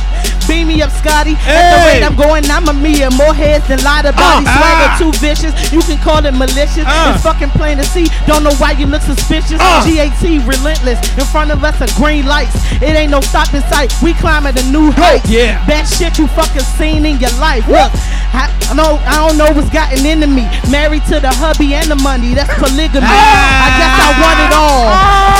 [0.48, 1.36] beam me up, Scotty.
[1.45, 2.00] At the Hey.
[2.00, 4.48] rate I'm going, I'm a million more heads than lot of bodies.
[4.50, 4.58] Ah.
[4.58, 5.54] Swagger too vicious.
[5.72, 6.86] You can call it malicious.
[6.88, 7.14] Ah.
[7.14, 8.08] It's fucking plain to see.
[8.26, 9.60] Don't know why you look suspicious.
[9.62, 9.84] Ah.
[9.86, 11.00] GAT relentless.
[11.18, 12.56] In front of us are green lights.
[12.82, 13.93] It ain't no stopping sight.
[14.02, 15.22] We climbing a new height.
[15.28, 15.60] Yeah.
[15.68, 17.68] Best shit you fucking seen in your life.
[17.68, 17.91] Look,
[18.34, 20.48] I, I know I don't know what's gotten into me.
[20.72, 22.34] Married to the hubby and the money.
[22.34, 23.06] That's polygamy.
[23.08, 24.88] I guess I want it all.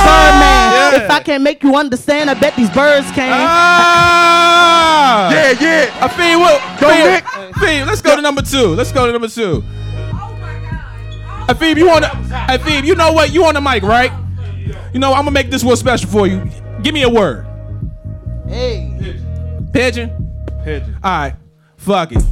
[0.05, 0.68] Birdman.
[0.74, 1.03] Yeah.
[1.05, 3.32] If I can't make you understand, I bet these birds can.
[3.32, 4.97] Ah!
[5.32, 6.00] Yeah, yeah.
[6.02, 6.80] I feel what?
[6.80, 7.56] Go, Fee, Nick.
[7.56, 8.76] Fee, let's go to number two.
[8.76, 9.64] Let's go to number two.
[9.66, 13.34] Oh Afib, you on the Afib, you know what?
[13.34, 14.12] You on the mic, right?
[14.93, 16.50] You know, I'm gonna make this one special for you.
[16.82, 17.45] Give me a word.
[18.48, 18.93] Hey.
[19.74, 20.12] Pigeon?
[20.64, 20.95] Pigeon.
[21.04, 21.36] Alright.
[21.78, 22.24] Fuck it.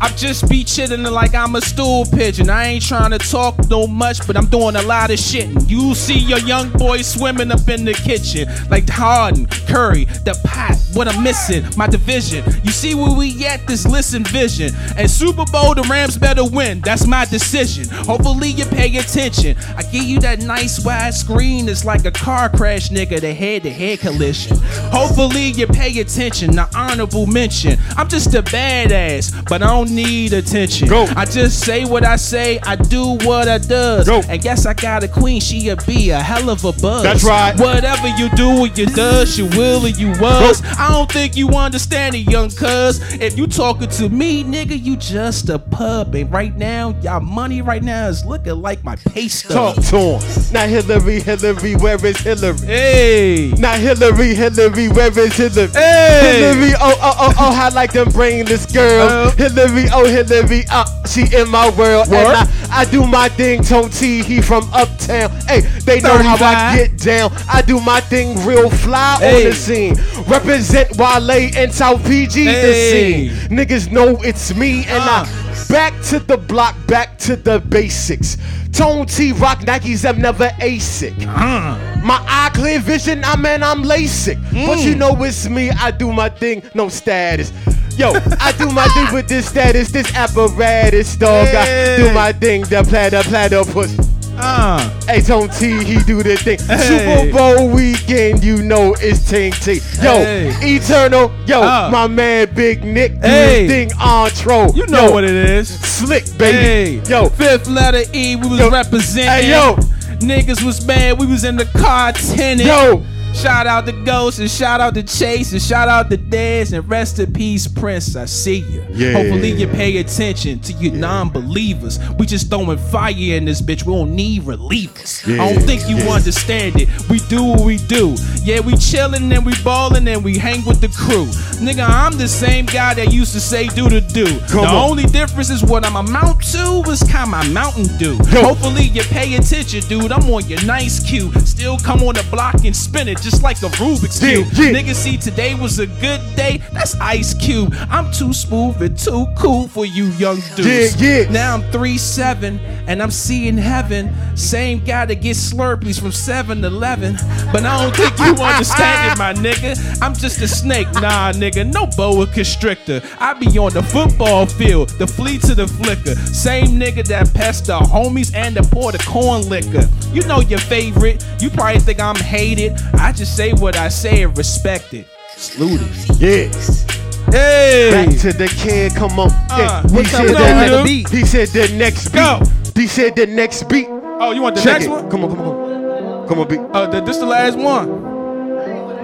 [0.00, 2.50] I just be chillin' like I'm a stool pigeon.
[2.50, 5.48] I ain't trying to talk no much, but I'm doing a lot of shit.
[5.68, 10.76] You see your young boy swimming up in the kitchen like Harden, Curry, the pot.
[10.94, 12.44] What I'm missing, my division.
[12.64, 13.66] You see where we at?
[13.66, 14.72] This listen vision.
[14.96, 16.80] And Super Bowl, the Rams better win.
[16.80, 17.88] That's my decision.
[18.06, 19.56] Hopefully you pay attention.
[19.76, 21.68] I give you that nice wide screen.
[21.68, 23.20] It's like a car crash, nigga.
[23.20, 24.56] The head-to-head collision.
[24.90, 26.52] Hopefully you pay attention.
[26.52, 27.78] The honorable mention.
[27.96, 30.88] I'm just a badass, but I don't need attention.
[30.88, 31.04] Go.
[31.16, 32.58] I just say what I say.
[32.60, 34.06] I do what I does.
[34.06, 34.22] Go.
[34.28, 35.40] And guess I got a queen.
[35.40, 37.02] She'll be a hell of a buzz.
[37.02, 37.58] That's right.
[37.58, 40.62] Whatever you do or you does, you will or you was.
[40.78, 43.00] I don't think you understand it, young cuz.
[43.20, 46.14] If you talking to me, nigga, you just a pup.
[46.14, 49.84] And right now, y'all money right now is looking like my pay Talk stub.
[49.84, 50.52] to him.
[50.52, 52.58] Not Hillary, Hillary, where is Hillary?
[52.58, 53.52] Hey.
[53.58, 55.68] Not Hillary, Hillary, where is Hillary?
[55.68, 56.40] Hey.
[56.40, 59.10] Hillary, oh, oh, oh, oh, I like them brainless girls.
[59.10, 59.30] Uh.
[59.36, 62.08] Hillary, oh, Hillary, uh, she in my world.
[62.08, 62.26] Word.
[62.26, 65.30] And I, I do my thing, Tone T, he from uptown.
[65.46, 67.32] Hey, they know how I get down.
[67.50, 69.96] I do my thing real fly on the scene.
[70.26, 72.62] Represent Wale and South PG Hey.
[72.62, 73.58] the scene.
[73.58, 75.24] Niggas know it's me and Uh.
[75.26, 78.36] I back to the block, back to the basics.
[78.72, 81.14] Tone T rock Nikes, I'm never ASIC.
[81.26, 81.78] Uh.
[82.04, 84.38] My eye clear vision, I man, I'm LASIK.
[84.66, 87.52] But you know it's me, I do my thing, no status.
[87.96, 91.48] Yo, I do my thing with this status, this apparatus, dog.
[91.48, 93.98] I do my thing, the platter, platter platypus.
[94.38, 94.78] Uh.
[95.06, 96.58] Hey, Tone T, he do the thing.
[96.58, 96.76] Hey.
[96.76, 99.74] Super Bowl weekend, you know it's Ting T.
[100.02, 100.52] Yo, Hey.
[100.60, 101.88] Eternal, yo, Uh.
[101.90, 103.66] my man Big Nick do Hey.
[103.66, 104.70] thing on tro.
[104.74, 105.68] You know Yo, what it is.
[105.68, 107.00] Slick, baby.
[107.00, 108.68] Hey, Yo, fifth letter E, we was Yo.
[108.70, 109.30] representing.
[109.30, 109.76] Hey, yo.
[110.20, 112.66] Niggas was mad, we was in the car tinted.
[112.66, 113.02] yo,
[113.36, 116.88] Shout out to Ghost and shout out to Chase and shout out to Dez and
[116.88, 118.16] rest in peace, Prince.
[118.16, 118.82] I see you.
[118.90, 119.12] Yeah.
[119.12, 121.98] Hopefully you pay attention to you non-believers.
[122.18, 123.84] We just throwing fire in this bitch.
[123.84, 125.22] We don't need relievers.
[125.38, 126.12] I don't think you Yeah.
[126.14, 126.88] understand it.
[127.10, 128.16] We do what we do.
[128.42, 131.26] Yeah, we chillin' and we ballin' and we hang with the crew.
[131.60, 134.24] Nigga, I'm the same guy that used to say do to do.
[134.48, 134.90] Come the on.
[134.90, 138.16] only difference is what I'm amount to is kind of my Mountain Dew.
[138.40, 140.10] Hopefully you pay attention, dude.
[140.10, 141.30] I'm on your nice cue.
[141.44, 144.46] Still come on the block and spin it just like a Rubik's cube.
[144.52, 144.70] yeah.
[144.80, 146.62] Nigga, see today was a good day.
[146.72, 147.74] That's Ice Cube.
[147.90, 151.00] I'm too smooth and too cool for you young dudes.
[151.02, 151.30] Yeah, yeah.
[151.30, 154.14] Now I'm three seven and I'm seeing heaven.
[154.36, 157.16] Same guy that gets Slurpees from 7-Eleven.
[157.52, 160.00] But I don't think you understand it, my nigga.
[160.00, 161.66] I'm just a snake, nah, nigga.
[161.72, 163.02] No boa constrictor.
[163.18, 166.14] I be on the football field, the flea to the flicker.
[166.14, 169.88] Same nigga that pest the homies and the pour the corn liquor.
[170.12, 171.26] You know your favorite.
[171.40, 172.74] You probably think I'm hated.
[172.94, 175.06] I just say what I say and respect it.
[175.36, 176.20] Salute it.
[176.20, 177.32] Yeah.
[177.32, 177.90] Hey.
[178.06, 179.30] Back to the kid, come on.
[179.30, 179.82] Uh, Yeah.
[179.82, 181.08] what's he up said with the that, next beat.
[181.10, 182.18] He said the next beat.
[182.18, 182.42] Go.
[182.74, 183.88] He said the next beat.
[183.90, 184.90] Oh, you want the Check next it.
[184.90, 185.10] one?
[185.10, 186.28] Come on, come on, come on.
[186.28, 186.60] Come on, beat.
[186.72, 187.88] Oh, th- this the last one.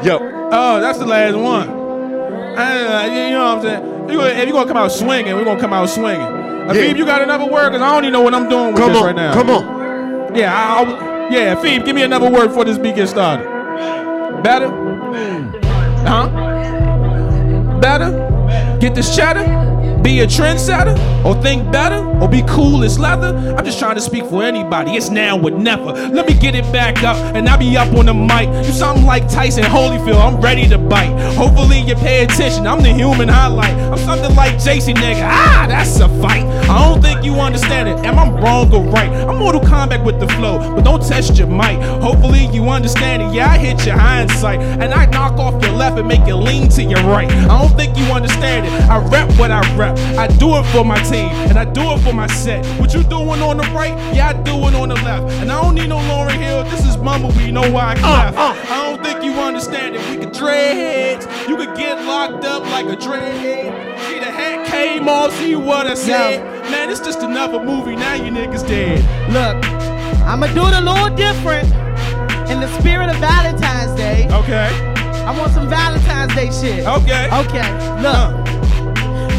[0.04, 0.18] Yo.
[0.52, 1.68] Oh, that's the last one.
[1.68, 4.10] Uh, you know what I'm saying?
[4.10, 6.20] You gonna, if you're gonna come out swinging, we're gonna come out swinging.
[6.20, 6.82] Uh, Yeah.
[6.88, 7.70] Phoebe, you got another word?
[7.70, 9.32] Because I don't even know what I'm doing with Come this on, right now.
[9.34, 10.34] come on.
[10.34, 13.46] Yeah, I, I, yeah, Phoebe, give me another word before this beat gets started.
[14.42, 14.68] Better?
[16.04, 16.28] Huh?
[17.80, 18.10] Better?
[18.80, 19.44] Get this cheddar?
[20.02, 20.96] Be a trendsetter?
[21.24, 22.04] Or think better?
[22.20, 23.54] Or be cool as leather?
[23.56, 24.92] I'm just trying to speak for anybody.
[24.92, 25.92] It's now or never.
[25.92, 28.48] Let me get it back up and I'll be up on the mic.
[28.66, 30.20] You something like Tyson Holyfield.
[30.20, 31.16] I'm ready to bite.
[31.34, 32.66] Hopefully you pay attention.
[32.66, 33.74] I'm the human highlight.
[33.74, 35.22] I'm something like Jason nigga.
[35.24, 36.44] Ah, that's a fight.
[36.68, 38.04] I don't think you understand it.
[38.04, 39.10] Am I wrong or right?
[39.10, 41.80] I'm Mortal Kombat with the flow, but don't test your might.
[42.00, 43.34] Hopefully you understand it.
[43.34, 46.68] Yeah, I hit your hindsight and I knock off your left and make you lean
[46.70, 47.30] to your right.
[47.30, 48.72] I don't think you understand it.
[48.90, 49.91] I rep what I rep.
[50.18, 52.64] I do it for my team and I do it for my set.
[52.80, 53.96] What you doing on the right?
[54.14, 55.30] Yeah, I do it on the left.
[55.40, 56.64] And I don't need no Lauryn Hill.
[56.64, 58.34] This is mama, we Know why I clap.
[58.34, 58.66] Uh, uh.
[58.70, 60.00] I don't think you understand it.
[60.08, 61.28] We could dreadheads.
[61.46, 64.00] You could get locked up like a dreadhead.
[64.08, 65.34] See the hat came off.
[65.34, 66.42] See what I said.
[66.70, 67.94] Man, it's just another movie.
[67.94, 69.00] Now you niggas dead.
[69.28, 69.62] Look,
[70.24, 71.66] I'ma do it a little different
[72.50, 74.28] in the spirit of Valentine's Day.
[74.30, 74.70] Okay.
[75.26, 76.86] I want some Valentine's Day shit.
[76.86, 77.26] Okay.
[77.26, 77.70] Okay.
[78.00, 78.06] Look.
[78.16, 78.41] Uh.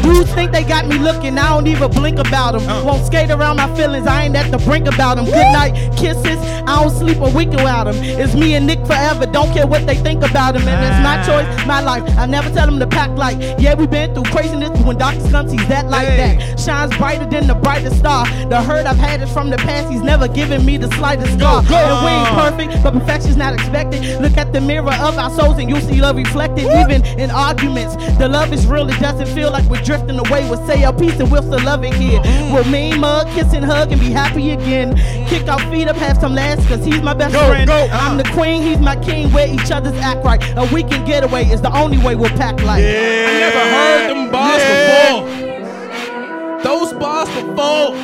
[0.04, 2.68] Dudes think they got me looking, I don't even blink about them.
[2.68, 2.84] Uh.
[2.84, 5.24] Won't skate around my feelings, I ain't at the brink about them.
[5.24, 7.96] Good night, kisses, I don't sleep a week without them.
[7.98, 10.68] It's me and Nick forever, don't care what they think about him.
[10.68, 12.02] And it's my choice, my life.
[12.18, 15.30] I never tell them to pack like, yeah, we been through craziness, but when doctors
[15.30, 16.36] come, he's that like Hey.
[16.38, 16.60] that.
[16.60, 18.26] Shines brighter than the brightest star.
[18.48, 21.62] The hurt I've had is from the past, he's never given me the slightest scar.
[21.62, 21.74] go.
[21.74, 22.28] And we ain't
[22.68, 24.20] perfect, but perfection's not expected.
[24.20, 26.64] Look at the mirror of our souls and you'll see love reflected.
[26.64, 28.88] Even in arguments, the love is real.
[28.88, 30.48] It doesn't feel like we're drifting away.
[30.48, 32.20] We'll say our piece and we'll still love it here.
[32.20, 32.54] Mm-hmm.
[32.54, 34.94] We'll mean mug, kiss and hug and be happy again.
[34.96, 35.26] Mm-hmm.
[35.28, 37.68] Kick our feet up, have some laughs, cause he's my best Go, friend.
[37.68, 37.74] go.
[37.74, 38.16] I'm uh-huh.
[38.22, 39.30] the queen, he's my king.
[39.32, 40.42] where each other's act right.
[40.56, 42.82] A weekend getaway is the only way we'll pack life.
[42.82, 43.26] Yeah.
[43.28, 45.20] I never heard them bars Yeah.
[45.20, 46.62] before.
[46.62, 47.94] Those bars before.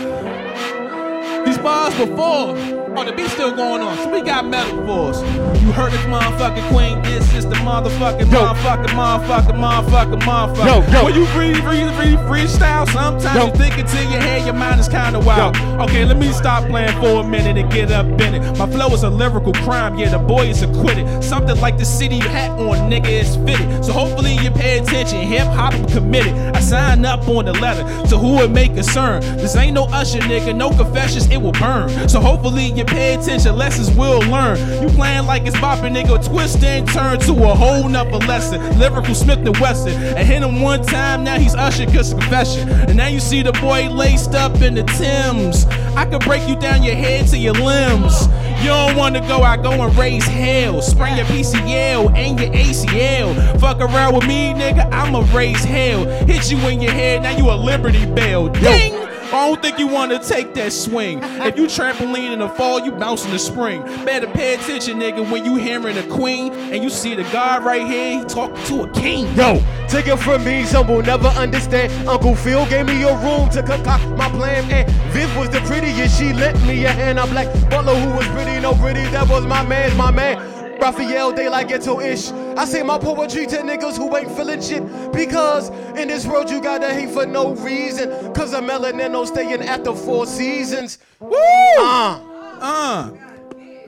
[1.45, 2.80] These bars before.
[2.97, 3.97] Oh, the beat's still going on.
[3.99, 5.23] So we got metaphors.
[5.63, 7.01] You heard this motherfucking queen.
[7.03, 8.41] This is the motherfucking, Yo.
[8.41, 10.67] motherfucking, motherfucking, motherfucking, motherfucker.
[10.67, 11.05] Yo, yo.
[11.05, 13.47] When you free, free, free, freestyle, sometimes Yo.
[13.47, 15.57] you think it till your head, your mind is kind of wild.
[15.81, 18.59] Okay, let me stop playing for a minute and get up in it.
[18.59, 19.97] My flow is a lyrical crime.
[19.97, 21.23] Yeah, the boy is acquitted.
[21.23, 23.85] Something like the city hat on, nigga, is fitted.
[23.85, 25.21] So hopefully you pay attention.
[25.21, 26.35] Hip hop committed.
[26.57, 29.21] I sign up on the letter to who it may concern.
[29.37, 30.57] This ain't no usher, nigga.
[30.57, 32.09] No confessions, it will burn.
[32.09, 33.57] So hopefully you pay attention.
[33.57, 34.59] Lessons we'll learn.
[34.83, 36.25] You playing like it's bopping, nigga.
[36.27, 38.61] Twist and turn to a whole nother lesson.
[38.79, 39.93] Lyrical Smith and Wesson.
[40.17, 42.69] I hit him one time, now he's usher cause confession.
[42.69, 45.67] And now you see the boy laced up in the Timbs.
[45.95, 48.27] I could break you down your head to your limbs.
[48.63, 50.81] You don't wanna go, I go and raise hell.
[50.81, 53.61] Sprain your PCL and your ACL.
[53.61, 56.05] Fuck around with me, nigga, I'ma raise hell.
[56.27, 58.49] Hit you in your head, now you a Liberty Bell.
[58.49, 59.10] Ding!
[59.41, 61.21] I don't think you wanna take that swing.
[61.23, 63.81] If you trampoline in the fall, you bounce in the spring.
[64.05, 67.87] Better pay attention, nigga, when you hearing a queen and you see the guy right
[67.87, 69.35] here, he talking to a king.
[69.35, 71.91] Yo, take it from me, some will never understand.
[72.07, 76.19] Uncle Phil gave me a room to concoct my plan, and Viv was the prettiest.
[76.19, 77.19] She lent me a hand.
[77.19, 79.05] I'm like Butler, who was pretty, no pretty.
[79.05, 80.37] That was my man's my man.
[80.81, 82.31] Raphael, they like ghetto-ish.
[82.31, 84.83] I say my poetry to niggas who ain't feeling shit.
[85.13, 88.33] Because in this world you gotta hate for no reason.
[88.33, 90.99] Cause a melanin no staying at the four seasons.
[91.19, 91.37] Woo!
[91.79, 92.21] Uh.
[92.61, 93.11] Uh.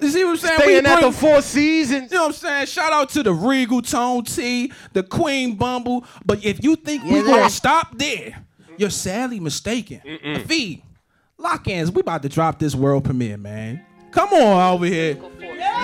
[0.00, 0.58] You see what I'm saying?
[0.58, 2.10] Staying We at the Four Seasons.
[2.10, 2.66] You know what I'm saying?
[2.66, 6.04] Shout out to the Regal Tone T, the Queen Bumble.
[6.26, 8.44] But if you think we Yeah, gonna stop there,
[8.76, 10.00] you're sadly mistaken.
[10.46, 10.82] Fee,
[11.38, 13.84] lock-ins, we about to drop this world premiere, man.
[14.10, 15.16] Come on over here.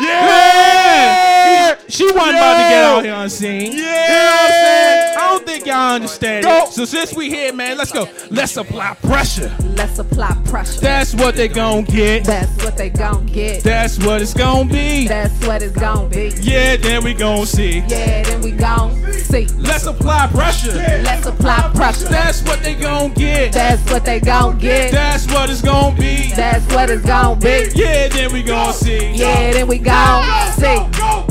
[0.01, 1.76] Yeah!
[1.88, 3.72] She wasn't about to get out here unseen.
[3.72, 5.16] You know what I'm saying?
[5.16, 6.68] I don't think y'all understand it.
[6.72, 8.07] So since we here, man, let's go.
[8.30, 9.55] Let's apply pressure.
[9.74, 10.80] Let's apply pressure.
[10.80, 12.24] That's what they gon' get.
[12.24, 13.62] That's what they gon' get.
[13.62, 15.09] That's what it's gon' be.
[15.09, 16.32] That's what it's gon' be.
[16.40, 17.78] Yeah, then we gon' see.
[17.88, 19.46] Yeah, then we gon' see.
[19.57, 20.74] Let's apply pressure.
[20.74, 22.09] Let's apply pressure.
[22.09, 23.53] That's what they gon' get.
[23.53, 24.92] That's what they gon' get.
[24.92, 26.32] That's what it's gon' be.
[26.34, 27.70] That's what it's gon' be.
[27.74, 29.12] Yeah, then we gon' see.
[29.12, 30.76] Yeah, then we gon' see.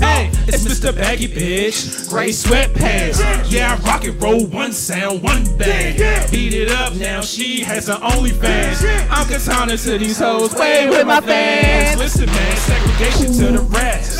[0.03, 0.95] Hey, it's Mr.
[0.95, 2.09] Baggy Bitch.
[2.09, 3.19] Gray sweatpants.
[3.51, 5.97] Yeah, I rock and roll one sound, one bang.
[6.31, 9.07] Beat it up now, she has her OnlyFans.
[9.09, 11.99] I'm Katana to these hoes, way with my fans.
[11.99, 14.19] Listen, man, segregation to the rest.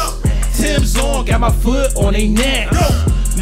[0.57, 2.71] Tim's on, got my foot on they neck.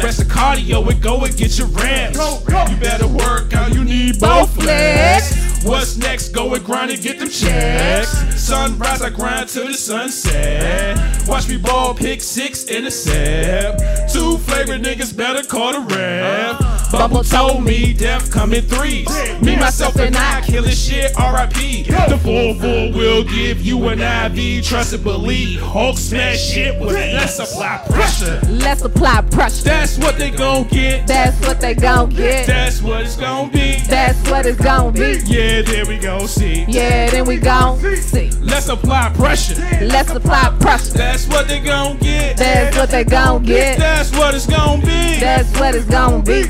[0.02, 2.18] Rest the cardio and go and get your reps.
[2.18, 5.45] You better work out, you need both legs.
[5.66, 6.28] What's next?
[6.28, 8.08] Go and grind and get them checks.
[8.40, 11.26] Sunrise, I grind to the sunset.
[11.26, 14.12] Watch me ball, pick six in a set.
[14.12, 16.75] Two flagrant niggas better call the rep.
[16.90, 19.08] Bumble told me death coming threes.
[19.42, 21.86] Me, myself, and I killing shit, RIP.
[22.08, 24.64] The 4 4 will give you an IV.
[24.64, 25.60] Trust and believe.
[25.60, 28.40] Hulk smash shit with less apply pressure.
[28.48, 29.64] Let's apply pressure.
[29.64, 31.06] That's what they gon' get.
[31.06, 32.46] That's what they gon' get.
[32.46, 33.76] That's what it's gon' be.
[33.88, 35.20] That's what it's gon' be.
[35.26, 36.26] Yeah, there we go.
[36.26, 36.64] See.
[36.68, 38.30] Yeah, then we gon' see.
[38.40, 39.60] Let's apply pressure.
[39.82, 40.92] Let's apply pressure.
[40.98, 42.36] That's what they gon' get.
[42.36, 43.78] That's what they gon' get.
[43.78, 45.20] That's what it's gon' be.
[45.20, 46.44] That's what it's gon' be.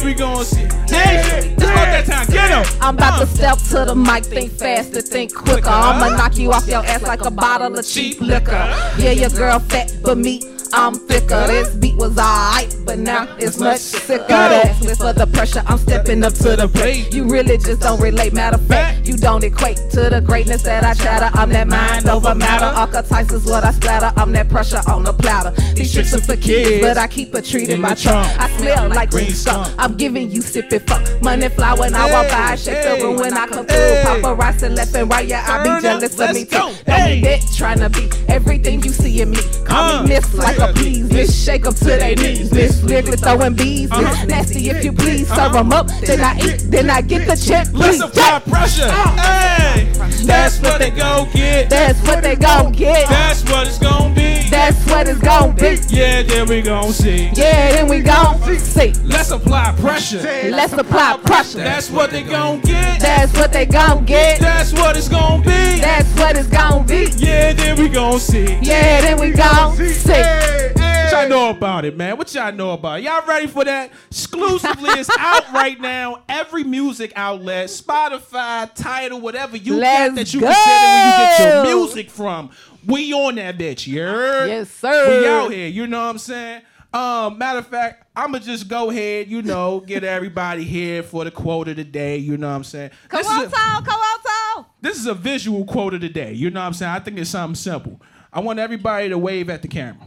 [0.00, 0.60] We see.
[0.88, 1.20] Hey,
[1.54, 2.26] it's about that time.
[2.28, 2.64] Get 'em.
[2.80, 5.68] I'm about to step to the mic, think faster, think quicker.
[5.68, 8.74] I'ma knock you off your ass like a bottle of cheap liquor.
[8.96, 10.40] Yeah, your girl fat, but me,
[10.72, 11.46] I'm thicker.
[11.46, 14.26] This beat was alright, but now it's much sicker.
[14.26, 17.12] That's with for the pressure, I'm stepping up to the plate.
[17.12, 18.32] You really just don't relate.
[18.32, 21.36] Matter of fact, you don't equate to the greatness that I chatter.
[21.36, 22.64] I'm that mind over matter.
[22.64, 24.12] Archetypes is what I splatter.
[24.18, 25.50] I'm that pressure on the platter.
[25.74, 28.28] These tricks are for kids, but I keep it treated my trunk.
[28.40, 29.74] I smell like green skunk.
[29.78, 31.22] I'm giving you sipping funk.
[31.22, 33.76] Money fly when I walk by, shake the room when I come through.
[33.76, 36.56] Paparazzi left and right, yeah, I be jealous of me too.
[36.56, 39.38] Don't be bitch trying to be everything you see in me.
[39.64, 43.90] Call me miss like please, miss shake 'em to their knees, miss lyrically throwing bees,
[43.90, 44.02] uh-huh.
[44.02, 45.28] miss nasty if you please.
[45.28, 45.58] Serve uh-huh.
[45.58, 47.68] 'em up, then I eat, then I get the check.
[47.72, 48.88] Let's apply pressure.
[48.88, 49.52] Uh.
[49.72, 49.92] Hey,
[50.24, 51.70] that's what they gon' get.
[51.70, 53.08] That's what they gon' get.
[53.08, 54.48] That's what it's gon' be.
[54.50, 55.78] That's what it's gon' be.
[55.88, 57.30] Yeah, then we gon' see.
[57.34, 58.92] Yeah, then we gon' see.
[59.04, 60.20] Let's apply pressure.
[60.50, 61.58] Let's apply pressure.
[61.58, 63.00] That's what they gon' get.
[63.00, 64.40] That's what they gon' get.
[64.40, 65.80] That's what it's gon' be.
[65.80, 67.10] That's what it's gon' be.
[67.16, 68.58] Yeah, then we gon' see.
[68.60, 70.51] Yeah, then we gon' see.
[70.56, 72.16] What y'all know about it, man?
[72.16, 73.04] What y'all know about it?
[73.04, 73.90] Y'all ready for that?
[74.10, 76.22] Exclusively, it's out right now.
[76.28, 80.46] Every music outlet, Spotify, Tidal, whatever you Let's got that you go.
[80.46, 82.50] consider where you get your music from.
[82.86, 84.48] We on that bitch, you heard?
[84.48, 85.20] Yes, sir.
[85.20, 86.62] We out here, you know what I'm saying?
[86.92, 91.30] Um, matter of fact, I'ma just go ahead, you know, get everybody here for the
[91.30, 92.16] quote of the day.
[92.18, 92.90] You know what I'm saying?
[93.08, 93.84] Come This on, a- Tom.
[93.84, 94.18] Come on,
[94.56, 94.66] Tom.
[94.80, 96.32] this is a visual quote of the day.
[96.32, 96.92] You know what I'm saying?
[96.92, 98.00] I think it's something simple.
[98.32, 100.04] I want everybody to wave at the camera.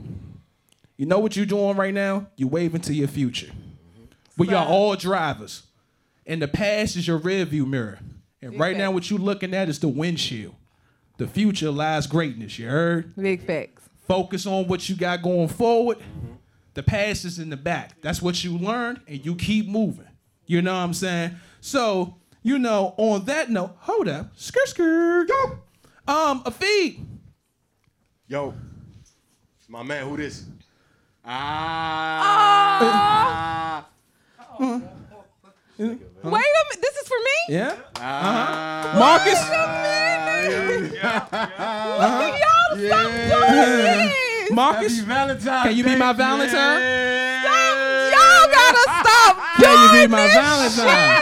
[0.97, 2.27] You know what you're doing right now?
[2.37, 3.51] You're waving to your future.
[4.37, 5.63] We are all drivers.
[6.25, 7.99] And the past is your rearview mirror.
[8.41, 10.55] And right now, what you're looking at is the windshield.
[11.17, 13.15] The future lies greatness, you heard?
[13.15, 13.83] Big facts.
[14.07, 15.97] Focus on what you got going forward.
[16.73, 18.01] The past is in the back.
[18.01, 20.07] That's what you learned, and you keep moving.
[20.45, 21.35] You know what I'm saying?
[21.61, 24.31] So, you know, on that note, hold up.
[24.35, 25.59] Skirt, skirt, go.
[26.07, 27.05] Um, a feed.
[28.27, 28.53] Yo,
[29.69, 30.45] my man, who this?
[31.27, 32.85] Ah.
[34.59, 34.77] Wait
[35.79, 36.81] a minute.
[36.81, 37.37] This is for me?
[37.49, 37.75] Yeah.
[37.97, 38.91] Ah.
[38.91, 38.99] Uh-huh.
[38.99, 39.39] Marcus.
[39.41, 39.59] Look
[42.21, 43.51] at y'all to stop doing
[43.83, 44.51] this.
[44.51, 44.93] Marcus.
[45.01, 46.81] Can you be my Valentine?
[47.41, 50.69] Y'all gotta stop Can you be my Valentine?
[50.69, 51.21] shit.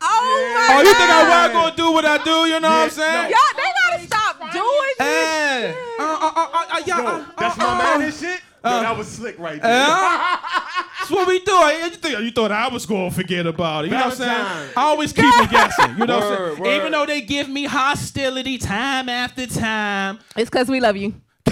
[0.00, 0.06] Oh
[0.54, 1.50] my Oh, you think I God.
[1.52, 2.46] was gonna do what I do?
[2.46, 3.30] You know what I'm saying?
[3.30, 5.74] Y'all, they gotta stop doing this Hey.
[5.74, 5.76] shit.
[5.98, 8.40] Uh, uh, uh, uh, uh, yeah, uh, that's uh, my uh, man and shit.
[8.64, 9.70] Yo, uh, that was slick right there.
[9.70, 10.38] Yeah.
[10.98, 11.52] That's what we do.
[11.52, 13.88] You think you thought I was gonna forget about it?
[13.88, 14.72] You know what I'm saying?
[14.74, 15.98] I always keep it guessing.
[15.98, 16.60] You know what I'm saying?
[16.60, 16.68] word.
[16.68, 21.14] Even though they give me hostility time after time, It's because we love you.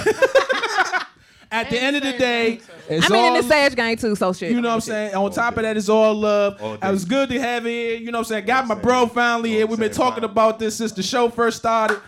[1.53, 4.33] at the end of the day, It's I mean, in the Sage gang too, so
[4.33, 4.51] shit.
[4.51, 5.15] You know what I'm saying?
[5.15, 6.61] On top of that, it's all love.
[6.61, 6.89] All day.
[6.89, 7.95] It was good to have it here.
[7.97, 8.45] You know what I'm saying?
[8.47, 9.67] Got my bro finally here.
[9.67, 12.01] We've been talking about this since the show first started.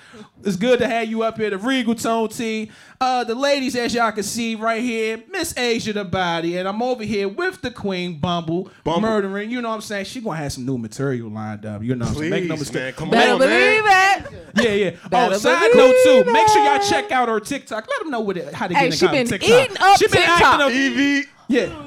[0.42, 2.68] It's good to have you up here, the Regal Tone team.
[3.00, 6.82] Uh, the ladies, as y'all can see right here, Miss Azya the Body, and I'm
[6.82, 9.00] over here with the Queen Bumble, Bumble.
[9.00, 9.50] murdering.
[9.50, 10.04] You know what I'm saying?
[10.04, 11.82] She gonna have some new material lined up.
[11.82, 12.30] You know what I'm saying?
[12.30, 12.74] Make no mistake.
[12.82, 14.24] man, come Better on, believe man.
[14.24, 14.62] it.
[14.62, 14.90] Yeah, yeah.
[15.04, 16.24] Oh, Better side note too.
[16.32, 17.86] Make sure y'all check out her TikTok.
[17.88, 19.64] Let them know what it, how to get Hey, get in she contact been TikTok.
[19.64, 20.40] eating up she been TikTok.
[20.42, 20.72] acting up.
[20.72, 21.80] EV Yeah.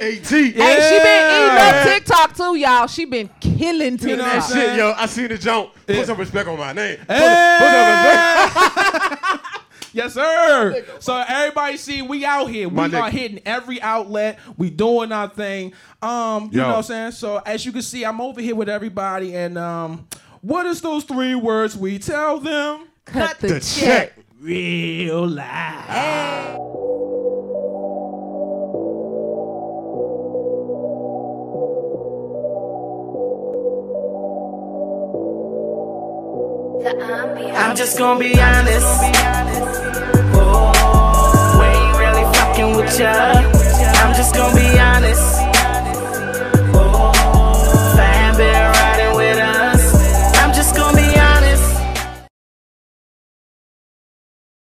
[0.00, 0.26] AT.
[0.28, 0.50] Hey,
[0.88, 2.86] she been eating up TikTok too, y'all.
[2.88, 4.42] She been killing You know what I'm TikTok.
[4.50, 4.68] saying?
[4.70, 5.70] Shit, yo, I seen the jump.
[5.86, 6.98] Put some respect on my name.
[6.98, 7.56] Put, Hey!
[7.58, 9.00] put some
[9.30, 9.46] respect.
[9.94, 10.86] Yes, sir.
[11.00, 12.66] So everybody see we out here.
[12.66, 13.10] We My are nigga.
[13.10, 14.38] hitting every outlet.
[14.56, 15.74] We doing our thing.
[16.00, 16.62] Um, you Yo.
[16.62, 17.10] know what I'm saying?
[17.12, 19.36] So as you can see, I'm over here with everybody.
[19.36, 20.08] And um,
[20.40, 22.86] what is those three words we tell them?
[23.04, 24.14] Cut the, The check.
[24.16, 24.24] check.
[24.40, 26.56] Real life.
[36.84, 38.86] I'm just gonna be honest.
[40.34, 43.12] Oh, we ain't really fucking with ya.
[44.02, 44.80] I'm just gonna be